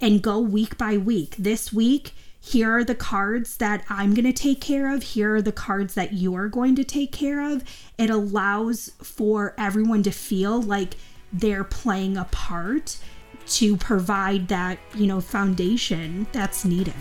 [0.00, 4.32] and go week by week, this week, here are the cards that I'm going to
[4.32, 5.02] take care of.
[5.02, 7.64] Here are the cards that you're going to take care of.
[7.96, 10.96] It allows for everyone to feel like
[11.32, 12.98] they're playing a part
[13.46, 16.94] to provide that, you know, foundation that's needed.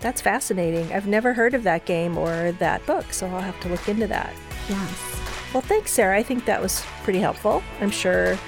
[0.00, 0.92] That's fascinating.
[0.92, 4.06] I've never heard of that game or that book, so I'll have to look into
[4.08, 4.34] that.
[4.68, 5.20] Yes.
[5.52, 6.16] Well, thanks, Sarah.
[6.16, 7.62] I think that was pretty helpful.
[7.80, 8.38] I'm sure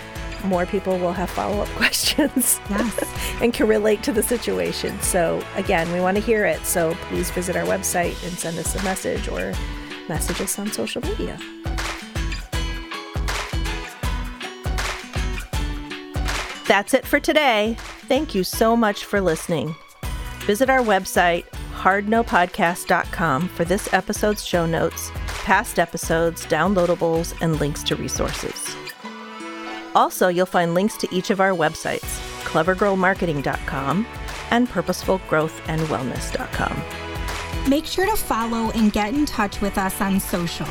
[0.45, 3.39] more people will have follow up questions yes.
[3.43, 4.99] and can relate to the situation.
[5.01, 6.65] So, again, we want to hear it.
[6.65, 9.53] So, please visit our website and send us a message or
[10.09, 11.39] message us on social media.
[16.67, 17.77] That's it for today.
[18.09, 19.75] Thank you so much for listening.
[20.41, 21.45] Visit our website,
[21.75, 25.11] hardnopodcast.com, for this episode's show notes,
[25.45, 28.77] past episodes, downloadables, and links to resources.
[29.95, 34.07] Also, you'll find links to each of our websites clevergirlmarketing.com
[34.51, 36.83] and purposefulgrowthandwellness.com.
[37.69, 40.67] Make sure to follow and get in touch with us on social.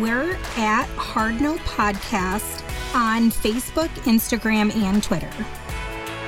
[0.00, 5.30] We're at Hard Podcast on Facebook, Instagram, and Twitter.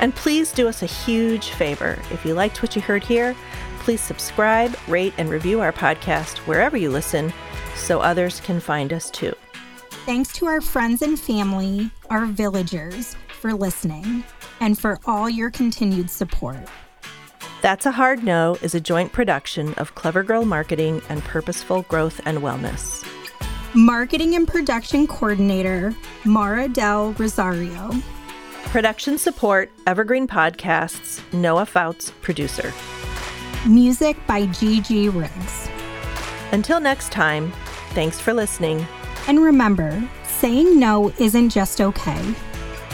[0.01, 1.99] And please do us a huge favor.
[2.11, 3.37] If you liked what you heard here,
[3.81, 7.33] please subscribe, rate, and review our podcast wherever you listen
[7.75, 9.35] so others can find us too.
[10.05, 14.25] Thanks to our friends and family, our villagers, for listening
[14.61, 16.59] and for all your continued support.
[17.61, 22.21] That's a Hard No is a joint production of Clever Girl Marketing and Purposeful Growth
[22.25, 23.05] and Wellness.
[23.75, 25.95] Marketing and Production Coordinator,
[26.27, 27.91] Mara Del Rosario.
[28.65, 32.71] Production support, Evergreen Podcasts, Noah Fouts, producer.
[33.67, 35.71] Music by Gigi Riggs.
[36.53, 37.51] Until next time,
[37.95, 38.87] thanks for listening.
[39.27, 42.35] And remember, saying no isn't just okay.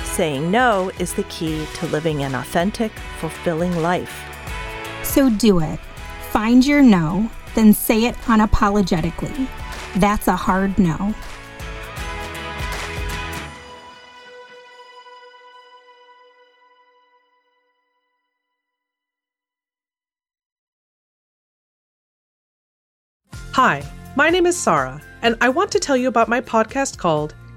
[0.05, 4.23] Saying no is the key to living an authentic, fulfilling life.
[5.03, 5.81] So do it.
[6.31, 9.49] Find your no, then say it unapologetically.
[9.99, 11.13] That's a hard no.
[23.55, 23.83] Hi,
[24.15, 27.35] my name is Sarah, and I want to tell you about my podcast called